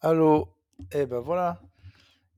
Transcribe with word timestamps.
Allô? 0.00 0.48
Eh 0.92 1.06
ben 1.06 1.18
voilà. 1.18 1.60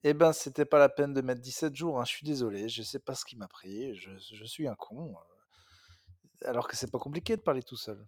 Eh 0.03 0.15
ben, 0.15 0.33
c'était 0.33 0.65
pas 0.65 0.79
la 0.79 0.89
peine 0.89 1.13
de 1.13 1.21
mettre 1.21 1.43
17 1.43 1.75
jours, 1.77 2.01
hein, 2.01 2.05
je 2.07 2.11
suis 2.11 2.25
désolé, 2.27 2.71
je 2.71 2.83
sais 2.83 2.99
pas 2.99 3.15
ce 3.15 3.25
qui 3.27 3.37
m'a 3.37 3.49
pris, 3.49 3.95
je, 3.97 4.45
suis 4.47 4.67
un 4.67 4.75
con. 4.75 5.15
euh, 5.15 6.49
Alors 6.49 6.69
que 6.69 6.77
c'est 6.77 6.91
pas 6.91 6.99
compliqué 6.99 7.37
de 7.37 7.43
parler 7.43 7.63
tout 7.63 7.77
seul. 7.77 8.07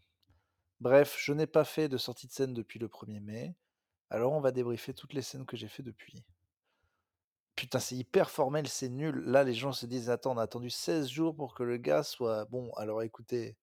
Bref, 0.80 1.16
je 1.20 1.34
n'ai 1.34 1.46
pas 1.46 1.64
fait 1.64 1.88
de 1.90 1.98
sortie 1.98 2.26
de 2.26 2.32
scène 2.32 2.54
depuis 2.54 2.78
le 2.78 2.88
1er 2.88 3.20
mai, 3.20 3.54
alors 4.10 4.32
on 4.32 4.40
va 4.40 4.52
débriefer 4.52 4.94
toutes 4.94 5.12
les 5.12 5.22
scènes 5.22 5.44
que 5.46 5.56
j'ai 5.56 5.68
fait 5.68 5.82
depuis. 5.82 6.24
Putain, 7.56 7.78
c'est 7.78 7.96
hyper 7.96 8.30
formel, 8.30 8.66
c'est 8.68 8.88
nul. 8.88 9.16
Là, 9.26 9.44
les 9.44 9.54
gens 9.54 9.72
se 9.72 9.84
disent, 9.86 10.08
attends, 10.10 10.32
on 10.34 10.38
a 10.38 10.42
attendu 10.44 10.70
16 10.70 11.08
jours 11.08 11.36
pour 11.36 11.54
que 11.54 11.62
le 11.62 11.76
gars 11.76 12.02
soit 12.02 12.46
bon. 12.46 12.72
Alors 12.76 13.02
écoutez, 13.02 13.56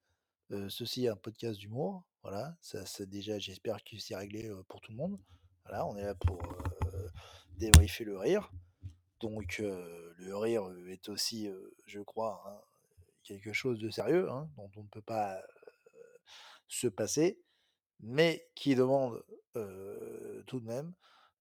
euh, 0.52 0.70
ceci 0.70 1.06
est 1.06 1.10
un 1.10 1.16
podcast 1.16 1.60
d'humour, 1.60 2.04
voilà, 2.24 2.56
ça 2.62 2.86
c'est 2.86 3.10
déjà, 3.10 3.40
j'espère 3.40 3.84
que 3.84 3.98
c'est 3.98 4.16
réglé 4.16 4.50
euh, 4.50 4.64
pour 4.68 4.82
tout 4.82 4.92
le 4.92 4.98
monde. 4.98 5.20
On 5.72 5.98
est 5.98 6.04
là 6.04 6.16
pour 6.16 6.42
euh, 6.42 7.10
débriefer 7.58 8.04
le 8.04 8.18
rire. 8.18 8.52
Donc 9.20 9.60
euh, 9.60 10.14
le 10.18 10.38
rire 10.38 10.68
euh, 10.68 10.92
est 10.92 11.10
aussi, 11.10 11.50
je 11.86 12.00
crois, 12.00 12.44
hein, 12.48 12.62
quelque 13.24 13.54
chose 13.54 13.80
de 13.80 13.90
sérieux, 13.90 14.30
hein, 14.30 14.50
dont 14.58 14.72
on 14.76 14.84
ne 14.84 14.88
peut 14.88 15.02
pas 15.02 15.42
se 16.68 16.88
passer, 16.88 17.42
mais 18.00 18.48
qui 18.56 18.76
demande 18.76 19.24
tout 20.48 20.60
de 20.60 20.66
même 20.66 20.94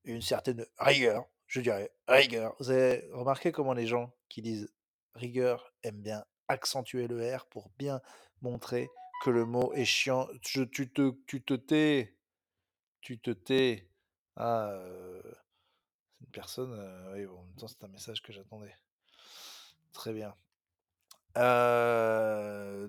une 0.04 0.22
certaine 0.22 0.66
rigueur, 0.78 1.28
je 1.46 1.60
dirais, 1.60 1.92
rigueur. 2.08 2.56
Vous 2.58 2.70
avez 2.70 3.08
remarqué 3.12 3.52
comment 3.52 3.74
les 3.74 3.86
gens 3.86 4.12
qui 4.28 4.42
disent 4.42 4.72
rigueur 5.14 5.72
aiment 5.82 6.00
bien 6.00 6.24
accentuer 6.48 7.06
le 7.06 7.36
R 7.36 7.46
pour 7.46 7.70
bien 7.78 8.00
montrer 8.40 8.88
que 9.22 9.30
le 9.30 9.44
mot 9.44 9.72
est 9.74 9.84
chiant. 9.84 10.28
Tu 10.42 10.68
te 10.68 11.54
tais, 11.54 12.16
tu 13.00 13.18
te 13.18 13.30
tais. 13.30 13.88
Ah, 14.40 14.72
une 16.20 16.30
personne, 16.30 16.72
oui, 17.12 17.26
en 17.26 17.42
même 17.42 17.56
temps 17.56 17.66
c'est 17.66 17.82
un 17.82 17.88
message 17.88 18.22
que 18.22 18.32
j'attendais. 18.32 18.72
Très 19.92 20.12
bien. 20.12 20.34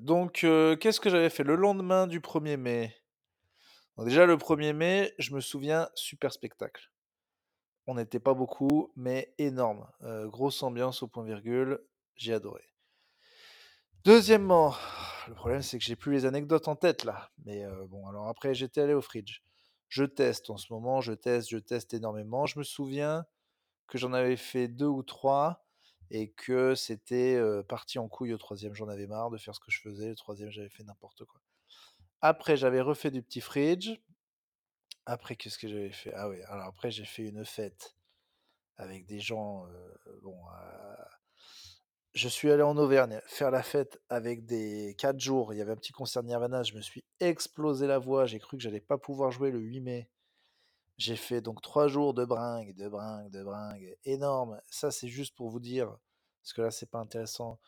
Donc, 0.05 0.33
qu'est-ce 0.33 0.99
que 0.99 1.09
j'avais 1.09 1.31
fait? 1.31 1.43
Le 1.43 1.55
lendemain 1.55 2.05
du 2.05 2.19
1er 2.19 2.57
mai 2.57 2.95
Déjà, 3.97 4.25
le 4.27 4.37
1er 4.37 4.73
mai, 4.73 5.13
je 5.17 5.33
me 5.33 5.41
souviens, 5.41 5.89
super 5.95 6.31
spectacle. 6.31 6.91
On 7.87 7.95
n'était 7.95 8.19
pas 8.19 8.35
beaucoup, 8.35 8.93
mais 8.95 9.33
énorme. 9.39 9.89
Grosse 10.25 10.61
ambiance 10.61 11.01
au 11.01 11.07
point 11.07 11.23
virgule, 11.23 11.83
j'ai 12.15 12.33
adoré. 12.33 12.63
Deuxièmement, 14.05 14.75
le 15.27 15.33
problème 15.33 15.61
c'est 15.61 15.77
que 15.79 15.83
j'ai 15.83 15.95
plus 15.95 16.13
les 16.13 16.25
anecdotes 16.25 16.67
en 16.67 16.75
tête 16.75 17.03
là. 17.03 17.31
Mais 17.45 17.65
bon, 17.87 18.07
alors 18.07 18.27
après, 18.27 18.53
j'étais 18.53 18.81
allé 18.81 18.93
au 18.93 19.01
fridge. 19.01 19.41
Je 19.89 20.03
teste 20.03 20.49
en 20.49 20.57
ce 20.57 20.71
moment, 20.71 21.01
je 21.01 21.13
teste, 21.13 21.49
je 21.49 21.57
teste 21.57 21.93
énormément. 21.93 22.45
Je 22.45 22.59
me 22.59 22.63
souviens 22.63 23.25
que 23.87 23.97
j'en 23.97 24.13
avais 24.13 24.37
fait 24.37 24.67
deux 24.67 24.87
ou 24.87 25.03
trois 25.03 25.65
et 26.11 26.31
que 26.31 26.75
c'était 26.75 27.41
parti 27.67 27.99
en 27.99 28.07
couille 28.07 28.33
au 28.33 28.37
troisième. 28.37 28.73
J'en 28.73 28.87
avais 28.87 29.07
marre 29.07 29.31
de 29.31 29.37
faire 29.37 29.55
ce 29.55 29.59
que 29.59 29.71
je 29.71 29.81
faisais. 29.81 30.09
Le 30.09 30.15
troisième, 30.15 30.51
j'avais 30.51 30.69
fait 30.69 30.83
n'importe 30.83 31.25
quoi. 31.25 31.41
Après, 32.21 32.55
j'avais 32.55 32.81
refait 32.81 33.11
du 33.11 33.23
petit 33.23 33.41
fridge. 33.41 33.91
Après, 35.05 35.35
qu'est-ce 35.35 35.57
que 35.57 35.67
j'avais 35.67 35.91
fait? 35.91 36.13
Ah 36.13 36.29
oui, 36.29 36.41
alors 36.43 36.65
après, 36.65 36.91
j'ai 36.91 37.05
fait 37.05 37.23
une 37.23 37.43
fête 37.43 37.95
avec 38.77 39.05
des 39.05 39.19
gens. 39.19 39.65
bon, 40.21 40.37
je 42.13 42.27
suis 42.27 42.51
allé 42.51 42.63
en 42.63 42.77
Auvergne 42.77 43.21
faire 43.25 43.51
la 43.51 43.63
fête 43.63 43.99
avec 44.09 44.45
des 44.45 44.95
4 44.97 45.19
jours. 45.19 45.53
Il 45.53 45.57
y 45.57 45.61
avait 45.61 45.71
un 45.71 45.77
petit 45.77 45.91
concert 45.91 46.23
Nirvana. 46.23 46.63
Je 46.63 46.73
me 46.73 46.81
suis 46.81 47.03
explosé 47.19 47.87
la 47.87 47.99
voix. 47.99 48.25
J'ai 48.25 48.39
cru 48.39 48.57
que 48.57 48.63
j'allais 48.63 48.79
pas 48.79 48.97
pouvoir 48.97 49.31
jouer 49.31 49.51
le 49.51 49.59
8 49.59 49.81
mai. 49.81 50.09
J'ai 50.97 51.15
fait 51.15 51.41
donc 51.41 51.61
3 51.61 51.87
jours 51.87 52.13
de 52.13 52.25
bringue, 52.25 52.75
de 52.75 52.89
bringue, 52.89 53.29
de 53.29 53.43
bringue. 53.43 53.95
Énorme. 54.05 54.59
Ça, 54.69 54.91
c'est 54.91 55.07
juste 55.07 55.35
pour 55.35 55.49
vous 55.49 55.59
dire, 55.59 55.95
parce 56.41 56.53
que 56.53 56.61
là, 56.61 56.71
c'est 56.71 56.89
pas 56.89 56.99
intéressant, 56.99 57.59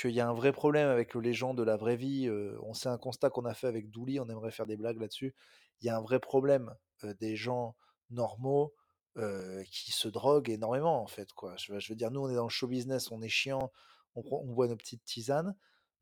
qu'il 0.00 0.12
y 0.12 0.20
a 0.20 0.28
un 0.28 0.32
vrai 0.32 0.52
problème 0.52 0.88
avec 0.88 1.14
les 1.14 1.34
gens 1.34 1.54
de 1.54 1.62
la 1.62 1.76
vraie 1.76 1.96
vie. 1.96 2.30
on 2.62 2.74
sait 2.74 2.88
un 2.88 2.98
constat 2.98 3.30
qu'on 3.30 3.44
a 3.44 3.54
fait 3.54 3.66
avec 3.66 3.90
Douli. 3.90 4.20
On 4.20 4.28
aimerait 4.28 4.52
faire 4.52 4.66
des 4.66 4.76
blagues 4.76 5.00
là-dessus. 5.00 5.34
Il 5.80 5.86
y 5.86 5.90
a 5.90 5.96
un 5.96 6.00
vrai 6.00 6.20
problème 6.20 6.74
des 7.20 7.36
gens 7.36 7.74
normaux 8.10 8.74
euh, 9.18 9.64
qui 9.64 9.90
se 9.90 10.06
droguent 10.06 10.50
énormément, 10.50 11.02
en 11.02 11.08
fait. 11.08 11.32
Quoi. 11.32 11.56
Je, 11.56 11.72
veux- 11.72 11.96
dire, 11.96 12.10
nous, 12.12 12.20
on 12.20 12.30
est 12.30 12.36
dans 12.36 12.44
le 12.44 12.48
show 12.50 12.68
business, 12.68 13.10
on 13.10 13.20
est 13.20 13.28
chiant, 13.28 13.72
on, 14.14 14.22
boit 14.46 14.68
nos 14.68 14.76
petites 14.76 15.04
tisanes. 15.04 15.56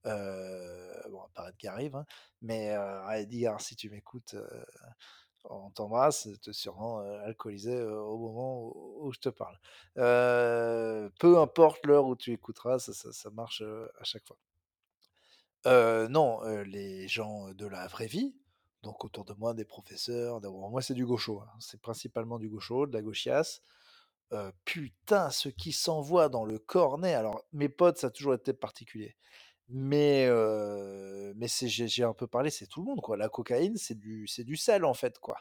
Euh, 0.04 1.02
bon, 1.10 1.22
à 1.22 1.28
part 1.34 1.50
arrive, 1.64 1.96
hein, 1.96 2.06
mais 2.42 2.70
euh, 2.72 3.08
Edgar, 3.10 3.60
si 3.60 3.74
tu 3.74 3.90
m'écoutes, 3.90 4.36
on 5.44 5.70
t'embrasse, 5.70 6.28
t'es 6.42 6.52
sûrement 6.52 7.00
euh, 7.00 7.24
alcoolisé 7.24 7.82
au 7.82 8.18
moment 8.18 8.72
où, 9.00 9.10
je 9.12 9.18
te 9.18 9.30
parle. 9.30 9.58
Peu 9.94 11.38
importe 11.38 11.86
l'heure 11.86 12.06
où 12.06 12.16
tu 12.16 12.32
écouteras, 12.32 12.78
ça, 12.78 13.30
marche 13.30 13.62
à 13.62 14.04
chaque 14.04 14.24
fois. 14.26 14.36
Non, 16.08 16.42
les 16.64 17.08
gens 17.08 17.50
de 17.52 17.66
la 17.66 17.86
vraie 17.86 18.06
vie, 18.08 18.36
donc 18.82 19.04
autour 19.04 19.24
de 19.24 19.34
moi, 19.34 19.54
des 19.54 19.64
professeurs, 19.64 20.40
moi 20.40 20.82
c'est 20.82 20.94
du 20.94 21.04
gaucho, 21.04 21.40
hein, 21.40 21.50
c'est 21.58 21.80
principalement 21.80 22.38
du 22.38 22.48
gaucho, 22.48 22.86
de 22.86 22.92
la 22.92 23.02
gauchiasse. 23.02 23.62
Putain, 24.64 25.30
ce 25.30 25.48
qui 25.48 25.72
s'envoie 25.72 26.28
dans 26.28 26.44
le 26.44 26.58
cornet. 26.58 27.14
Alors, 27.14 27.44
mes 27.52 27.68
potes, 27.68 27.98
ça 27.98 28.08
a 28.08 28.10
toujours 28.10 28.34
été 28.34 28.52
particulier. 28.52 29.16
Mais, 29.68 30.28
mais 31.36 31.46
j'ai, 31.48 32.02
un 32.02 32.12
peu 32.12 32.26
parlé, 32.26 32.50
c'est 32.50 32.66
tout 32.66 32.80
le 32.80 32.86
monde, 32.86 33.00
quoi. 33.00 33.16
La 33.16 33.28
cocaïne, 33.28 33.76
c'est 33.76 33.98
du, 33.98 34.26
c'est 34.26 34.44
du 34.44 34.56
sel, 34.56 34.84
en 34.84 34.94
fait, 34.94 35.18
quoi. 35.20 35.38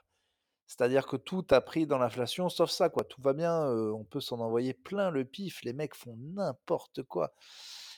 C'est-à-dire 0.68 1.08
que 1.08 1.18
tout 1.18 1.46
a 1.50 1.62
pris 1.62 1.88
dans 1.88 1.98
l'inflation, 1.98 2.50
sauf 2.50 2.70
ça, 2.70 2.90
quoi. 2.90 3.04
Tout 3.04 3.22
va 3.22 3.34
bien, 3.34 3.68
on 3.70 4.04
peut 4.04 4.22
s'en 4.22 4.40
envoyer 4.40 4.74
plein 4.74 5.10
le 5.10 5.26
pif. 5.26 5.64
Les 5.64 5.74
mecs 5.74 5.96
font 5.96 6.16
n'importe 6.18 7.04
quoi. 7.04 7.34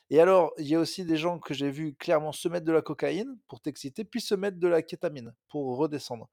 Et 0.10 0.20
alors, 0.22 0.54
il 0.58 0.68
y 0.68 0.76
a 0.76 0.80
aussi 0.80 1.06
des 1.06 1.18
gens 1.18 1.40
que 1.40 1.54
j'ai 1.54 1.70
vus 1.70 1.96
clairement 1.96 2.32
se 2.32 2.48
mettre 2.48 2.66
de 2.66 2.72
la 2.72 2.82
cocaïne 2.82 3.38
pour 3.48 3.60
t'exciter, 3.60 4.06
puis 4.06 4.22
se 4.22 4.36
mettre 4.36 4.58
de 4.58 4.68
la 4.68 4.82
kétamine 4.82 5.34
pour 5.50 5.78
redescendre. 5.78 6.30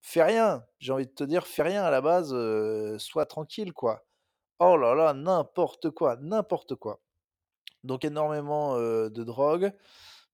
Fais 0.00 0.22
rien, 0.22 0.64
j'ai 0.78 0.92
envie 0.92 1.06
de 1.06 1.12
te 1.12 1.24
dire, 1.24 1.46
fais 1.46 1.62
rien 1.62 1.82
à 1.82 1.90
la 1.90 2.00
base, 2.00 2.28
sois 2.98 3.26
tranquille, 3.26 3.72
quoi. 3.72 4.04
Oh 4.60 4.76
là 4.76 4.94
là, 4.94 5.14
n'importe 5.14 5.90
quoi, 5.90 6.16
n'importe 6.20 6.76
quoi. 6.76 7.00
Donc 7.84 8.04
énormément 8.04 8.76
de 8.76 9.24
drogue. 9.24 9.72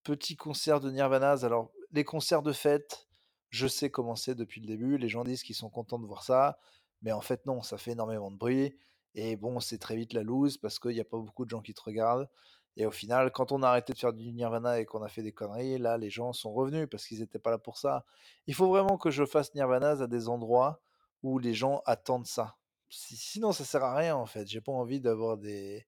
Petit 0.02 0.36
concert 0.36 0.80
de 0.80 0.90
Nirvana. 0.90 1.32
Alors, 1.44 1.72
les 1.92 2.04
concerts 2.04 2.42
de 2.42 2.52
fête, 2.52 3.06
je 3.48 3.66
sais 3.66 3.90
comment 3.90 4.16
c'est 4.16 4.34
depuis 4.34 4.60
le 4.60 4.66
début. 4.66 4.98
Les 4.98 5.08
gens 5.08 5.24
disent 5.24 5.42
qu'ils 5.42 5.54
sont 5.54 5.70
contents 5.70 5.98
de 5.98 6.06
voir 6.06 6.22
ça. 6.22 6.58
Mais 7.00 7.12
en 7.12 7.22
fait, 7.22 7.46
non, 7.46 7.62
ça 7.62 7.78
fait 7.78 7.92
énormément 7.92 8.30
de 8.30 8.36
bruit. 8.36 8.76
Et 9.14 9.36
bon, 9.36 9.60
c'est 9.60 9.78
très 9.78 9.96
vite 9.96 10.12
la 10.12 10.22
loose 10.22 10.58
parce 10.58 10.78
qu'il 10.78 10.90
n'y 10.90 11.00
a 11.00 11.04
pas 11.04 11.16
beaucoup 11.16 11.46
de 11.46 11.50
gens 11.50 11.62
qui 11.62 11.72
te 11.72 11.80
regardent. 11.80 12.28
Et 12.76 12.86
au 12.86 12.90
final, 12.90 13.30
quand 13.32 13.52
on 13.52 13.62
a 13.62 13.68
arrêté 13.68 13.92
de 13.92 13.98
faire 13.98 14.12
du 14.12 14.32
Nirvana 14.32 14.80
et 14.80 14.84
qu'on 14.84 15.02
a 15.02 15.08
fait 15.08 15.22
des 15.22 15.32
conneries, 15.32 15.78
là, 15.78 15.96
les 15.98 16.10
gens 16.10 16.32
sont 16.32 16.52
revenus 16.52 16.88
parce 16.90 17.06
qu'ils 17.06 17.20
n'étaient 17.20 17.38
pas 17.38 17.50
là 17.50 17.58
pour 17.58 17.78
ça. 17.78 18.04
Il 18.46 18.54
faut 18.54 18.68
vraiment 18.68 18.98
que 18.98 19.10
je 19.10 19.24
fasse 19.24 19.54
Nirvana 19.54 19.90
à 20.02 20.06
des 20.08 20.28
endroits 20.28 20.80
où 21.22 21.38
les 21.38 21.54
gens 21.54 21.82
attendent 21.86 22.26
ça. 22.26 22.56
Si- 22.88 23.16
Sinon, 23.16 23.52
ça 23.52 23.64
sert 23.64 23.84
à 23.84 23.94
rien 23.96 24.16
en 24.16 24.26
fait. 24.26 24.46
J'ai 24.48 24.60
pas 24.60 24.72
envie 24.72 25.00
d'avoir 25.00 25.36
des, 25.38 25.86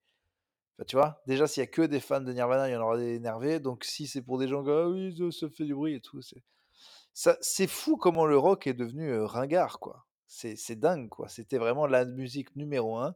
tu 0.87 0.97
vois, 0.97 1.23
déjà, 1.27 1.47
s'il 1.47 1.63
y 1.63 1.65
a 1.65 1.67
que 1.69 1.83
des 1.83 2.01
fans 2.01 2.21
de 2.21 2.33
Nirvana, 2.33 2.69
il 2.69 2.73
y 2.73 2.77
en 2.77 2.83
aura 2.83 2.99
des 2.99 3.15
énervés. 3.15 3.61
Donc, 3.61 3.85
si 3.85 4.07
c'est 4.07 4.23
pour 4.23 4.39
des 4.39 4.47
gens 4.49 4.63
qui 4.63 4.71
ah 4.71 4.89
oui, 4.89 5.17
ça, 5.17 5.31
ça 5.47 5.49
fait 5.51 5.65
du 5.65 5.75
bruit 5.75 5.95
et 5.95 6.01
tout, 6.01 6.21
c'est 6.23 6.43
ça, 7.15 7.37
c'est 7.41 7.67
fou 7.69 7.97
comment 7.97 8.27
le 8.27 8.39
rock 8.39 8.67
est 8.67 8.75
devenu 8.75 9.11
euh, 9.11 9.27
ringard, 9.27 9.81
quoi. 9.81 10.07
C'est 10.27 10.57
c'est 10.57 10.77
dingue, 10.77 11.09
quoi. 11.09 11.29
C'était 11.29 11.59
vraiment 11.59 11.87
la 11.87 12.05
musique 12.07 12.57
numéro 12.57 12.99
un. 12.99 13.15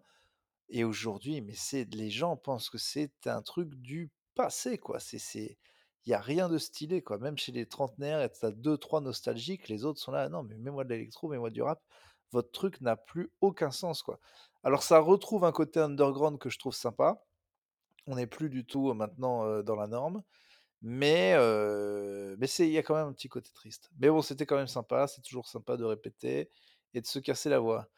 Et 0.70 0.84
aujourd'hui, 0.84 1.41
mais 1.42 1.54
c'est 1.54 1.92
les 1.94 2.10
gens 2.10 2.36
pensent 2.36 2.70
que 2.70 2.78
c'est 2.78 3.12
un 3.26 3.42
truc 3.42 3.75
du 3.76 4.10
passé, 4.34 4.78
quoi. 4.78 5.00
C'est 5.00 5.19
c'est 5.19 5.58
il 6.06 6.10
y 6.10 6.14
a 6.14 6.20
rien 6.20 6.48
de 6.48 6.58
stylé, 6.58 7.03
quoi. 7.03 7.19
Même 7.19 7.36
chez 7.38 7.53
les 7.53 7.66
trentenaires, 7.66 8.31
t'as 8.32 8.50
deux 8.53 8.78
trois 8.78 9.00
nostalgiques, 9.00 9.69
les 9.69 9.84
autres 9.84 10.00
sont 10.00 10.12
là, 10.12 10.28
non, 10.28 10.42
mais 10.44 10.56
mets-moi 10.56 10.84
de 10.84 10.91
l'électro, 10.91 11.28
mets-moi 11.28 11.50
du 11.50 11.62
rap. 11.62 11.82
Votre 12.33 12.50
truc 12.53 12.80
n'a 12.80 12.97
plus 12.97 13.30
aucun 13.41 13.71
sens, 13.71 14.03
quoi. 14.03 14.18
Alors, 14.62 14.83
ça 14.83 14.98
retrouve 15.00 15.44
un 15.44 15.53
côté 15.53 15.80
underground 15.80 16.39
que 16.39 16.50
je 16.50 16.59
trouve 16.59 16.74
sympa 16.74 17.22
on 18.06 18.16
n'est 18.16 18.27
plus 18.27 18.50
du 18.50 18.65
tout 18.65 18.92
maintenant 18.94 19.62
dans 19.62 19.77
la 19.77 19.86
norme, 19.86 20.22
mais, 20.83 21.34
mais 22.39 22.47
c'est, 22.47 22.66
il 22.66 22.72
y 22.72 22.78
a 22.78 22.83
quand 22.83 22.94
même 22.94 23.09
un 23.09 23.12
petit 23.12 23.28
côté 23.28 23.50
triste. 23.54 23.91
Mais 23.98 24.09
bon, 24.09 24.22
c'était 24.22 24.47
quand 24.47 24.56
même 24.56 24.66
sympa, 24.66 25.06
c'est 25.06 25.22
toujours 25.22 25.48
sympa 25.48 25.77
de 25.77 25.84
répéter 25.84 26.50
et 26.94 27.00
de 27.00 27.06
se 27.06 27.18
casser 27.18 27.50
la 27.50 27.60
voix. 27.60 27.89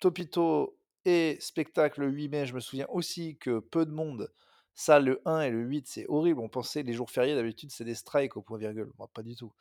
Topito 0.00 0.78
et 1.04 1.36
spectacle 1.40 2.00
le 2.00 2.10
8 2.10 2.28
mai, 2.28 2.46
je 2.46 2.54
me 2.54 2.60
souviens 2.60 2.86
aussi 2.88 3.36
que 3.38 3.60
peu 3.60 3.86
de 3.86 3.92
monde, 3.92 4.32
ça 4.74 4.98
le 5.00 5.20
1 5.24 5.42
et 5.42 5.50
le 5.50 5.62
8, 5.62 5.86
c'est 5.86 6.06
horrible. 6.08 6.40
On 6.40 6.48
pensait 6.48 6.82
les 6.82 6.92
jours 6.92 7.10
fériés 7.10 7.34
d'habitude 7.34 7.70
c'est 7.70 7.84
des 7.84 7.94
strikes 7.94 8.36
au 8.36 8.42
point 8.42 8.58
virgule. 8.58 8.90
Moi, 8.98 9.08
pas 9.12 9.22
du 9.22 9.36
tout. 9.36 9.52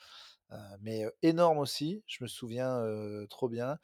Euh, 0.51 0.57
mais 0.81 1.05
euh, 1.05 1.11
énorme 1.21 1.59
aussi, 1.59 2.03
je 2.07 2.23
me 2.23 2.27
souviens 2.27 2.83
trop 3.29 3.49
bien. 3.49 3.77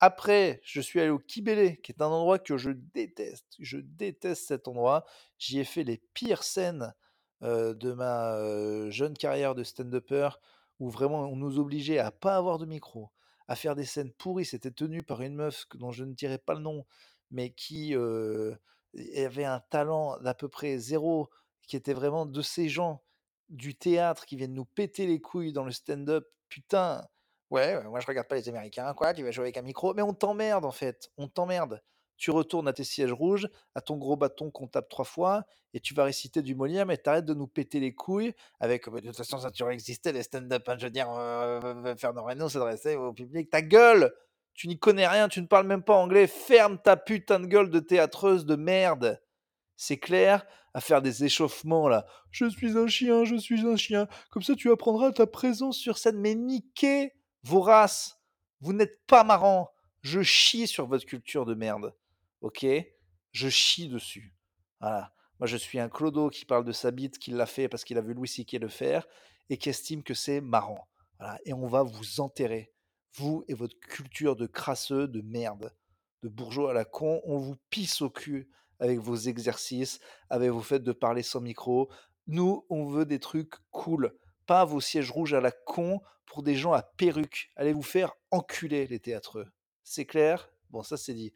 Après, 0.00 0.60
je 0.64 0.80
suis 0.80 1.00
allé 1.00 1.10
au 1.10 1.18
Kibélé, 1.18 1.78
qui 1.82 1.92
est 1.92 2.02
un 2.02 2.06
endroit 2.06 2.38
que 2.38 2.56
je 2.56 2.70
déteste. 2.70 3.46
Je 3.58 3.78
déteste 3.78 4.46
cet 4.46 4.66
endroit. 4.66 5.04
J'y 5.38 5.60
ai 5.60 5.64
fait 5.64 5.84
les 5.84 5.98
pires 6.14 6.42
scènes 6.42 6.94
de 7.42 7.92
ma 7.92 8.90
jeune 8.90 9.16
carrière 9.16 9.54
de 9.54 9.62
stand-upper, 9.62 10.30
où 10.80 10.88
vraiment 10.88 11.20
on 11.20 11.36
nous 11.36 11.58
obligeait 11.58 11.98
à 11.98 12.10
pas 12.10 12.36
avoir 12.36 12.58
de 12.58 12.64
micro, 12.64 13.10
à 13.50 13.56
faire 13.56 13.74
des 13.74 13.84
scènes 13.84 14.12
pourries. 14.12 14.44
C'était 14.46 14.70
tenu 14.70 15.02
par 15.02 15.20
une 15.22 15.34
meuf 15.34 15.66
dont 15.74 15.90
je 15.90 16.04
ne 16.04 16.14
dirai 16.14 16.38
pas 16.38 16.54
le 16.54 16.60
nom, 16.60 16.86
mais 17.32 17.50
qui 17.50 17.94
avait 17.94 19.44
un 19.44 19.58
talent 19.58 20.18
d'à 20.20 20.34
peu 20.34 20.48
près 20.48 20.78
zéro, 20.78 21.28
qui 21.66 21.76
était 21.76 21.92
vraiment 21.92 22.26
de 22.26 22.42
ces 22.42 22.68
gens 22.68 23.02
du 23.48 23.74
théâtre 23.74 24.24
qui 24.24 24.36
viennent 24.36 24.54
nous 24.54 24.64
péter 24.64 25.06
les 25.06 25.20
couilles 25.20 25.52
dans 25.52 25.64
le 25.64 25.72
stand-up. 25.72 26.28
Putain, 26.48 27.04
ouais, 27.50 27.76
ouais, 27.76 27.84
moi 27.84 27.98
je 27.98 28.06
regarde 28.06 28.28
pas 28.28 28.36
les 28.36 28.48
Américains, 28.48 28.94
quoi, 28.94 29.12
tu 29.14 29.24
vas 29.24 29.32
jouer 29.32 29.46
avec 29.46 29.56
un 29.56 29.62
micro, 29.62 29.94
mais 29.94 30.02
on 30.02 30.14
t'emmerde 30.14 30.64
en 30.64 30.70
fait, 30.70 31.10
on 31.16 31.26
t'emmerde. 31.26 31.82
Tu 32.20 32.30
retournes 32.30 32.68
à 32.68 32.72
tes 32.72 32.84
sièges 32.84 33.12
rouges, 33.12 33.48
à 33.74 33.80
ton 33.80 33.96
gros 33.96 34.14
bâton 34.14 34.52
qu'on 34.52 34.68
tape 34.68 34.88
trois 34.88 35.04
fois, 35.04 35.44
et 35.74 35.80
tu 35.80 35.94
vas 35.94 36.04
réciter 36.04 36.42
du 36.42 36.54
Molière, 36.54 36.86
mais 36.86 36.96
t'arrêtes 36.96 37.24
de 37.24 37.34
nous 37.34 37.48
péter 37.48 37.80
les 37.80 37.94
couilles 37.94 38.32
avec 38.60 38.88
de 38.88 39.00
toute 39.00 39.16
façon 39.16 39.38
ça 39.38 39.50
toujours 39.50 39.70
existé 39.70 40.12
les 40.12 40.22
stand-up, 40.22 40.68
veux 40.68 40.90
dire, 40.90 41.10
euh, 41.10 41.96
Fernand 41.96 42.24
Reynaud 42.24 42.48
s'adressait 42.48 42.94
au 42.94 43.12
public, 43.12 43.50
ta 43.50 43.62
gueule 43.62 44.12
Tu 44.54 44.68
n'y 44.68 44.78
connais 44.78 45.08
rien, 45.08 45.28
tu 45.28 45.40
ne 45.40 45.46
parles 45.46 45.66
même 45.66 45.82
pas 45.82 45.96
anglais, 45.96 46.28
ferme 46.28 46.78
ta 46.78 46.96
putain 46.96 47.40
de 47.40 47.46
gueule 47.46 47.70
de 47.70 47.80
théâtreuse 47.80 48.46
de 48.46 48.54
merde 48.54 49.20
c'est 49.80 49.96
clair, 49.96 50.44
à 50.74 50.82
faire 50.82 51.00
des 51.00 51.24
échauffements 51.24 51.88
là. 51.88 52.04
Je 52.30 52.44
suis 52.50 52.76
un 52.76 52.86
chien, 52.86 53.24
je 53.24 53.36
suis 53.36 53.66
un 53.66 53.76
chien. 53.76 54.08
Comme 54.30 54.42
ça, 54.42 54.54
tu 54.54 54.70
apprendras 54.70 55.10
ta 55.10 55.26
présence 55.26 55.78
sur 55.78 55.96
scène. 55.96 56.20
Mais 56.20 56.34
niquez 56.34 57.14
vos 57.44 57.62
races. 57.62 58.20
Vous 58.60 58.74
n'êtes 58.74 59.00
pas 59.06 59.24
marrant. 59.24 59.70
Je 60.02 60.20
chie 60.20 60.66
sur 60.66 60.86
votre 60.86 61.06
culture 61.06 61.46
de 61.46 61.54
merde. 61.54 61.94
Ok 62.40 62.66
Je 63.32 63.48
chie 63.48 63.88
dessus. 63.88 64.34
Voilà. 64.80 65.12
Moi, 65.38 65.46
je 65.46 65.56
suis 65.56 65.78
un 65.78 65.88
clodo 65.88 66.28
qui 66.28 66.44
parle 66.44 66.64
de 66.64 66.72
sa 66.72 66.90
bite, 66.90 67.18
qui 67.18 67.30
l'a 67.30 67.46
fait 67.46 67.68
parce 67.68 67.84
qu'il 67.84 67.96
a 67.98 68.02
vu 68.02 68.12
Louis 68.12 68.28
C.K. 68.28 68.54
le 68.54 68.68
faire 68.68 69.06
et 69.48 69.56
qui 69.56 69.70
estime 69.70 70.02
que 70.02 70.14
c'est 70.14 70.40
marrant. 70.40 70.88
Voilà. 71.18 71.38
Et 71.44 71.52
on 71.52 71.66
va 71.66 71.82
vous 71.82 72.20
enterrer. 72.20 72.72
Vous 73.14 73.44
et 73.48 73.54
votre 73.54 73.78
culture 73.80 74.36
de 74.36 74.46
crasseux, 74.46 75.08
de 75.08 75.22
merde, 75.22 75.74
de 76.22 76.28
bourgeois 76.28 76.70
à 76.70 76.74
la 76.74 76.84
con, 76.84 77.20
on 77.24 77.38
vous 77.38 77.56
pisse 77.70 78.02
au 78.02 78.10
cul 78.10 78.50
avec 78.78 78.98
vos 78.98 79.16
exercices, 79.16 80.00
avec 80.28 80.50
vos 80.50 80.60
faits 80.60 80.82
de 80.82 80.92
parler 80.92 81.22
sans 81.22 81.40
micro. 81.40 81.90
Nous, 82.26 82.64
on 82.70 82.86
veut 82.86 83.04
des 83.04 83.18
trucs 83.18 83.54
cool, 83.70 84.14
pas 84.46 84.64
vos 84.64 84.80
sièges 84.80 85.10
rouges 85.10 85.34
à 85.34 85.40
la 85.40 85.50
con 85.50 86.00
pour 86.26 86.42
des 86.42 86.54
gens 86.54 86.72
à 86.72 86.82
perruque. 86.82 87.50
Allez 87.56 87.72
vous 87.72 87.82
faire 87.82 88.12
enculer, 88.30 88.86
les 88.86 89.00
théâtreux. 89.00 89.46
C'est 89.82 90.06
clair? 90.06 90.50
Bon, 90.70 90.82
ça 90.82 90.96
c'est 90.96 91.14
dit. 91.14 91.32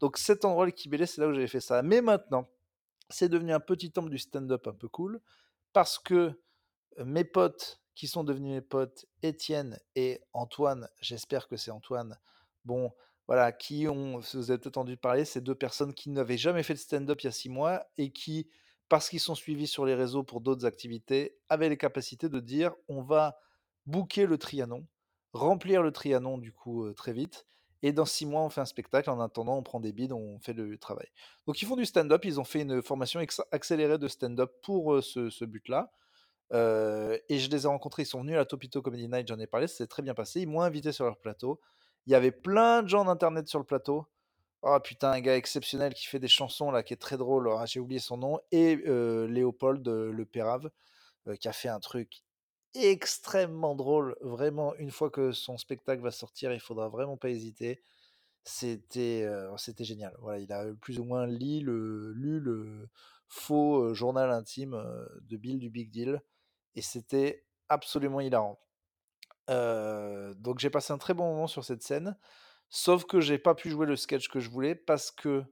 Donc 0.00 0.18
cet 0.18 0.44
endroit, 0.44 0.66
le 0.66 0.72
Kibélé, 0.72 1.06
c'est 1.06 1.20
là 1.20 1.28
où 1.28 1.32
j'avais 1.32 1.46
fait 1.46 1.60
ça. 1.60 1.82
Mais 1.82 2.00
maintenant, 2.00 2.48
c'est 3.10 3.28
devenu 3.28 3.52
un 3.52 3.60
petit 3.60 3.90
temple 3.90 4.10
du 4.10 4.18
stand-up 4.18 4.66
un 4.66 4.74
peu 4.74 4.88
cool, 4.88 5.20
parce 5.72 5.98
que 5.98 6.40
mes 7.04 7.24
potes 7.24 7.80
qui 7.94 8.08
sont 8.08 8.24
devenus 8.24 8.52
mes 8.52 8.60
potes, 8.60 9.06
Étienne 9.22 9.78
et 9.94 10.20
Antoine, 10.32 10.88
j'espère 11.00 11.48
que 11.48 11.56
c'est 11.56 11.70
Antoine, 11.70 12.18
bon, 12.64 12.92
voilà, 13.26 13.52
qui 13.52 13.88
ont, 13.88 14.18
vous 14.18 14.50
avez 14.50 14.66
entendu 14.66 14.96
parler, 14.96 15.24
ces 15.24 15.40
deux 15.40 15.54
personnes 15.54 15.94
qui 15.94 16.10
n'avaient 16.10 16.38
jamais 16.38 16.62
fait 16.62 16.74
de 16.74 16.78
stand-up 16.78 17.20
il 17.22 17.24
y 17.24 17.28
a 17.28 17.32
six 17.32 17.48
mois 17.48 17.84
et 17.96 18.12
qui, 18.12 18.48
parce 18.88 19.08
qu'ils 19.08 19.20
sont 19.20 19.34
suivis 19.34 19.66
sur 19.66 19.84
les 19.84 19.94
réseaux 19.94 20.22
pour 20.22 20.40
d'autres 20.40 20.66
activités, 20.66 21.38
avaient 21.48 21.68
les 21.68 21.78
capacités 21.78 22.28
de 22.28 22.38
dire 22.38 22.74
on 22.88 23.02
va 23.02 23.38
booker 23.86 24.26
le 24.26 24.38
Trianon, 24.38 24.86
remplir 25.32 25.82
le 25.82 25.90
Trianon 25.90 26.38
du 26.38 26.52
coup 26.52 26.84
euh, 26.84 26.92
très 26.92 27.12
vite, 27.12 27.46
et 27.82 27.92
dans 27.92 28.04
six 28.04 28.26
mois 28.26 28.42
on 28.42 28.48
fait 28.48 28.60
un 28.60 28.66
spectacle, 28.66 29.10
en 29.10 29.20
attendant 29.20 29.56
on 29.56 29.62
prend 29.62 29.80
des 29.80 29.92
bides, 29.92 30.12
on 30.12 30.38
fait 30.40 30.52
le 30.52 30.78
travail. 30.78 31.08
Donc 31.46 31.60
ils 31.62 31.66
font 31.66 31.76
du 31.76 31.86
stand-up, 31.86 32.24
ils 32.24 32.40
ont 32.40 32.44
fait 32.44 32.60
une 32.62 32.82
formation 32.82 33.20
accélérée 33.52 33.98
de 33.98 34.08
stand-up 34.08 34.52
pour 34.62 34.94
euh, 34.94 35.02
ce, 35.02 35.44
but-là. 35.44 35.92
Euh, 36.52 37.18
et 37.28 37.38
je 37.38 37.50
les 37.50 37.64
ai 37.64 37.68
rencontrés, 37.68 38.02
ils 38.02 38.06
sont 38.06 38.20
venus 38.20 38.34
à 38.34 38.38
la 38.38 38.44
Topito 38.44 38.82
Comedy 38.82 39.08
Night, 39.08 39.28
j'en 39.28 39.38
ai 39.38 39.46
parlé, 39.46 39.66
c'est 39.66 39.86
très 39.86 40.02
bien 40.02 40.14
passé. 40.14 40.40
Ils 40.40 40.48
m'ont 40.48 40.60
invité 40.60 40.92
sur 40.92 41.04
leur 41.04 41.18
plateau. 41.18 41.60
Il 42.06 42.12
y 42.12 42.14
avait 42.14 42.30
plein 42.30 42.82
de 42.82 42.88
gens 42.88 43.04
d'internet 43.04 43.48
sur 43.48 43.58
le 43.58 43.64
plateau. 43.64 44.06
Oh 44.62 44.78
putain, 44.80 45.12
un 45.12 45.20
gars 45.20 45.36
exceptionnel 45.36 45.94
qui 45.94 46.06
fait 46.06 46.18
des 46.18 46.28
chansons 46.28 46.70
là, 46.70 46.82
qui 46.82 46.92
est 46.94 46.96
très 46.96 47.16
drôle. 47.16 47.50
Ah, 47.56 47.66
j'ai 47.66 47.80
oublié 47.80 48.00
son 48.00 48.16
nom. 48.16 48.40
Et 48.52 48.82
euh, 48.86 49.26
Léopold 49.28 49.86
Le 49.86 50.24
Pérave, 50.24 50.70
euh, 51.28 51.36
qui 51.36 51.48
a 51.48 51.52
fait 51.52 51.68
un 51.68 51.80
truc 51.80 52.24
extrêmement 52.84 53.74
drôle. 53.74 54.16
Vraiment, 54.20 54.74
une 54.76 54.90
fois 54.90 55.10
que 55.10 55.32
son 55.32 55.58
spectacle 55.58 56.02
va 56.02 56.10
sortir, 56.10 56.52
il 56.52 56.60
faudra 56.60 56.88
vraiment 56.88 57.16
pas 57.16 57.30
hésiter. 57.30 57.82
C'était 58.44 59.28
c'était 59.56 59.84
génial. 59.84 60.14
Voilà, 60.20 60.38
il 60.38 60.52
a 60.52 60.64
plus 60.80 60.98
ou 61.00 61.04
moins 61.04 61.26
lu 61.26 61.60
le, 61.60 62.88
faux 63.28 63.92
journal 63.94 64.30
intime 64.30 64.76
de 65.22 65.36
Bill 65.36 65.58
du 65.58 65.70
Big 65.70 65.90
Deal 65.90 66.22
et 66.76 66.82
c'était 66.82 67.44
absolument 67.68 68.20
hilarant. 68.20 68.60
Donc 69.48 70.58
j'ai 70.58 70.70
passé 70.70 70.92
un 70.92 70.98
très 70.98 71.14
bon 71.14 71.24
moment 71.30 71.46
sur 71.48 71.64
cette 71.64 71.82
scène, 71.82 72.16
sauf 72.68 73.04
que 73.04 73.20
j'ai 73.20 73.38
pas 73.38 73.54
pu 73.54 73.70
jouer 73.70 73.86
le 73.86 73.96
sketch 73.96 74.28
que 74.28 74.40
je 74.40 74.50
voulais 74.50 74.74
parce 74.74 75.10
que 75.10 75.44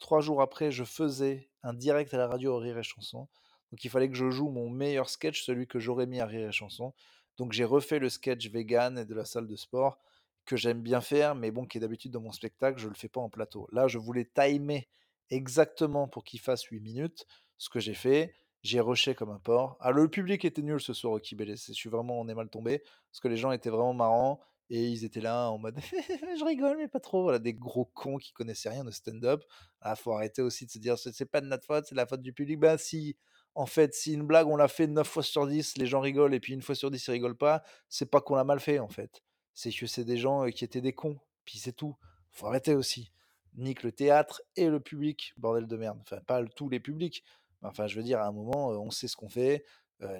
trois 0.00 0.20
jours 0.20 0.42
après, 0.42 0.72
je 0.72 0.82
faisais 0.82 1.50
un 1.62 1.74
direct 1.74 2.12
à 2.14 2.18
la 2.18 2.26
radio 2.26 2.56
Rire 2.56 2.78
et 2.78 2.82
Chanson. 2.82 3.28
Donc 3.70 3.84
il 3.84 3.90
fallait 3.90 4.08
que 4.08 4.16
je 4.16 4.30
joue 4.30 4.48
mon 4.48 4.68
meilleur 4.68 5.08
sketch, 5.08 5.42
celui 5.42 5.66
que 5.66 5.78
j'aurais 5.78 6.06
mis 6.06 6.20
à 6.20 6.26
Rire 6.26 6.48
et 6.48 6.52
Chanson. 6.52 6.92
Donc 7.36 7.52
j'ai 7.52 7.64
refait 7.64 7.98
le 7.98 8.08
sketch 8.08 8.48
vegan 8.50 8.98
et 8.98 9.04
de 9.04 9.14
la 9.14 9.24
salle 9.24 9.46
de 9.46 9.56
sport 9.56 9.98
que 10.44 10.56
j'aime 10.56 10.82
bien 10.82 11.00
faire, 11.00 11.34
mais 11.34 11.50
bon, 11.50 11.64
qui 11.64 11.78
est 11.78 11.80
d'habitude 11.80 12.12
dans 12.12 12.20
mon 12.20 12.32
spectacle, 12.32 12.78
je 12.78 12.88
le 12.88 12.94
fais 12.94 13.08
pas 13.08 13.20
en 13.20 13.28
plateau. 13.28 13.68
Là, 13.72 13.86
je 13.88 13.98
voulais 13.98 14.24
timer 14.24 14.88
exactement 15.30 16.08
pour 16.08 16.24
qu'il 16.24 16.40
fasse 16.40 16.64
8 16.64 16.80
minutes, 16.80 17.26
ce 17.56 17.68
que 17.68 17.78
j'ai 17.78 17.94
fait. 17.94 18.34
J'ai 18.62 18.80
rushé 18.80 19.14
comme 19.14 19.30
un 19.30 19.38
porc. 19.38 19.76
Ah, 19.80 19.90
le 19.90 20.08
public 20.08 20.44
était 20.44 20.60
nul 20.60 20.80
ce 20.80 20.92
soir 20.92 21.14
au 21.14 21.18
Kibélé. 21.18 21.54
Je 21.56 21.72
suis 21.72 21.88
vraiment, 21.88 22.20
on 22.20 22.28
est 22.28 22.34
mal 22.34 22.50
tombé 22.50 22.82
parce 23.10 23.20
que 23.20 23.28
les 23.28 23.36
gens 23.36 23.52
étaient 23.52 23.70
vraiment 23.70 23.94
marrants 23.94 24.40
et 24.68 24.86
ils 24.86 25.04
étaient 25.04 25.20
là 25.20 25.50
en 25.50 25.58
mode 25.58 25.80
je 25.82 26.44
rigole 26.44 26.76
mais 26.76 26.88
pas 26.88 27.00
trop. 27.00 27.22
Voilà, 27.22 27.38
des 27.38 27.54
gros 27.54 27.86
cons 27.86 28.18
qui 28.18 28.32
connaissaient 28.32 28.68
rien 28.68 28.84
de 28.84 28.90
stand-up. 28.90 29.42
Ah, 29.80 29.96
faut 29.96 30.12
arrêter 30.12 30.42
aussi 30.42 30.66
de 30.66 30.70
se 30.70 30.78
dire 30.78 30.98
c'est 30.98 31.24
pas 31.24 31.40
de 31.40 31.46
notre 31.46 31.64
faute, 31.64 31.86
c'est 31.86 31.94
la 31.94 32.06
faute 32.06 32.22
du 32.22 32.34
public. 32.34 32.58
Ben 32.58 32.76
si, 32.76 33.16
en 33.54 33.66
fait, 33.66 33.94
si 33.94 34.14
une 34.14 34.22
blague 34.22 34.46
on 34.46 34.56
l'a 34.56 34.68
fait 34.68 34.86
9 34.86 35.06
fois 35.06 35.22
sur 35.22 35.46
10, 35.46 35.76
les 35.76 35.86
gens 35.86 36.00
rigolent 36.00 36.34
et 36.34 36.40
puis 36.40 36.52
une 36.52 36.62
fois 36.62 36.74
sur 36.74 36.90
10 36.90 37.06
ils 37.06 37.10
rigolent 37.10 37.36
pas, 37.36 37.62
c'est 37.88 38.06
pas 38.06 38.20
qu'on 38.20 38.34
l'a 38.36 38.44
mal 38.44 38.60
fait 38.60 38.78
en 38.78 38.88
fait. 38.88 39.22
C'est 39.54 39.72
que 39.72 39.86
c'est 39.86 40.04
des 40.04 40.16
gens 40.16 40.46
qui 40.50 40.64
étaient 40.64 40.80
des 40.80 40.92
cons. 40.92 41.18
Puis 41.44 41.58
c'est 41.58 41.72
tout. 41.72 41.96
Faut 42.30 42.46
arrêter 42.46 42.74
aussi. 42.74 43.10
Nique 43.56 43.82
le 43.82 43.92
théâtre 43.92 44.42
et 44.56 44.68
le 44.68 44.78
public, 44.80 45.34
bordel 45.36 45.66
de 45.66 45.76
merde. 45.76 45.98
Enfin, 46.02 46.20
pas 46.20 46.44
tous 46.44 46.68
les 46.68 46.80
publics, 46.80 47.24
Enfin, 47.62 47.86
je 47.86 47.96
veux 47.96 48.02
dire, 48.02 48.20
à 48.20 48.26
un 48.26 48.32
moment, 48.32 48.68
on 48.68 48.90
sait 48.90 49.08
ce 49.08 49.16
qu'on 49.16 49.28
fait. 49.28 49.64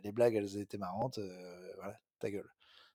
les 0.04 0.12
blagues, 0.12 0.34
elles 0.34 0.58
étaient 0.58 0.78
marrantes. 0.78 1.18
voilà, 1.76 1.98
ta 2.18 2.30
gueule. 2.30 2.50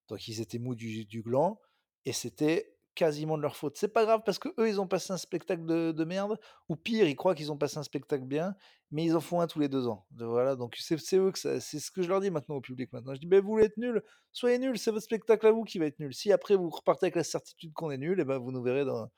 Donc, 0.08 0.28
ils 0.28 0.42
étaient 0.42 0.60
mous 0.60 0.76
du 0.76 1.22
gland. 1.24 1.60
Et 2.06 2.14
c'était 2.14 2.75
quasiment 2.96 3.38
de 3.38 3.42
leur 3.42 3.56
faute. 3.56 3.78
C'est 3.78 3.90
pas 3.90 4.06
grave 4.06 4.22
parce 4.26 4.40
que 4.40 4.50
eux, 4.60 4.68
ils 4.68 4.82
ont 4.82 4.88
passé 4.88 5.14
un 5.14 5.18
spectacle 5.18 5.66
de, 5.66 5.92
de 5.92 6.04
merde. 6.04 6.40
Ou 6.70 6.76
pire, 6.76 7.08
ils 7.08 7.16
croient 7.16 7.36
qu'ils 7.36 7.52
ont 7.52 7.58
passé 7.58 7.78
un 7.78 7.84
spectacle 7.84 8.26
bien. 8.26 8.56
Mais 8.92 9.04
ils 9.04 9.16
en 9.16 9.22
font 9.22 9.42
un 9.42 9.48
tous 9.48 9.60
les 9.60 9.68
deux 9.68 9.88
ans. 9.88 10.06
Voilà, 10.12 10.56
donc 10.56 10.76
c'est 10.80 10.96
eux 11.18 11.32
que 11.32 11.40
c'est 11.40 11.60
ce 11.60 11.92
que 11.92 12.02
je 12.02 12.08
leur 12.08 12.22
dis 12.22 12.32
maintenant 12.32 12.56
au 12.56 12.62
public. 12.62 12.92
Maintenant, 12.94 13.14
je 13.14 13.20
dis, 13.20 13.28
ben, 13.28 13.42
vous 13.42 13.50
voulez 13.50 13.66
être 13.66 13.78
nul, 13.78 14.02
soyez 14.32 14.58
nul. 14.58 14.78
C'est 14.78 14.92
votre 14.92 15.04
spectacle 15.04 15.46
à 15.48 15.52
vous 15.52 15.64
qui 15.64 15.80
va 15.80 15.86
être 15.86 16.00
nul. 16.00 16.14
Si 16.14 16.32
après 16.32 16.56
vous 16.56 16.70
repartez 16.70 17.06
avec 17.06 17.16
la 17.16 17.24
certitude 17.24 17.74
qu'on 17.74 17.92
est 17.92 17.98
nul, 17.98 18.20
et 18.20 18.26
ben 18.26 18.38
vous 18.38 18.52
nous 18.52 18.64
verrez 18.64 18.86
dans, 18.86 19.10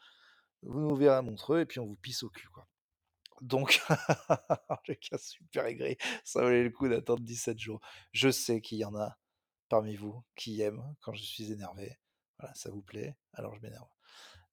vous 0.63 0.81
nous 0.81 0.95
verrez 0.95 1.15
à 1.15 1.21
Montreux 1.21 1.59
et 1.61 1.65
puis 1.65 1.79
on 1.79 1.85
vous 1.85 1.97
pisse 1.97 2.23
au 2.23 2.29
cul. 2.29 2.47
Donc, 3.41 3.81
le 4.87 4.95
cas 4.95 5.17
super 5.17 5.65
aigri, 5.65 5.97
ça 6.23 6.41
valait 6.41 6.63
le 6.63 6.71
coup 6.71 6.87
d'attendre 6.89 7.21
17 7.21 7.59
jours. 7.59 7.81
Je 8.11 8.29
sais 8.29 8.61
qu'il 8.61 8.79
y 8.79 8.85
en 8.85 8.95
a 8.95 9.17
parmi 9.69 9.95
vous 9.95 10.23
qui 10.35 10.61
aiment 10.61 10.95
quand 11.01 11.13
je 11.13 11.23
suis 11.23 11.51
énervé. 11.51 11.97
Voilà, 12.39 12.53
ça 12.55 12.69
vous 12.69 12.81
plaît, 12.81 13.15
alors 13.33 13.55
je 13.55 13.61
m'énerve. 13.61 13.87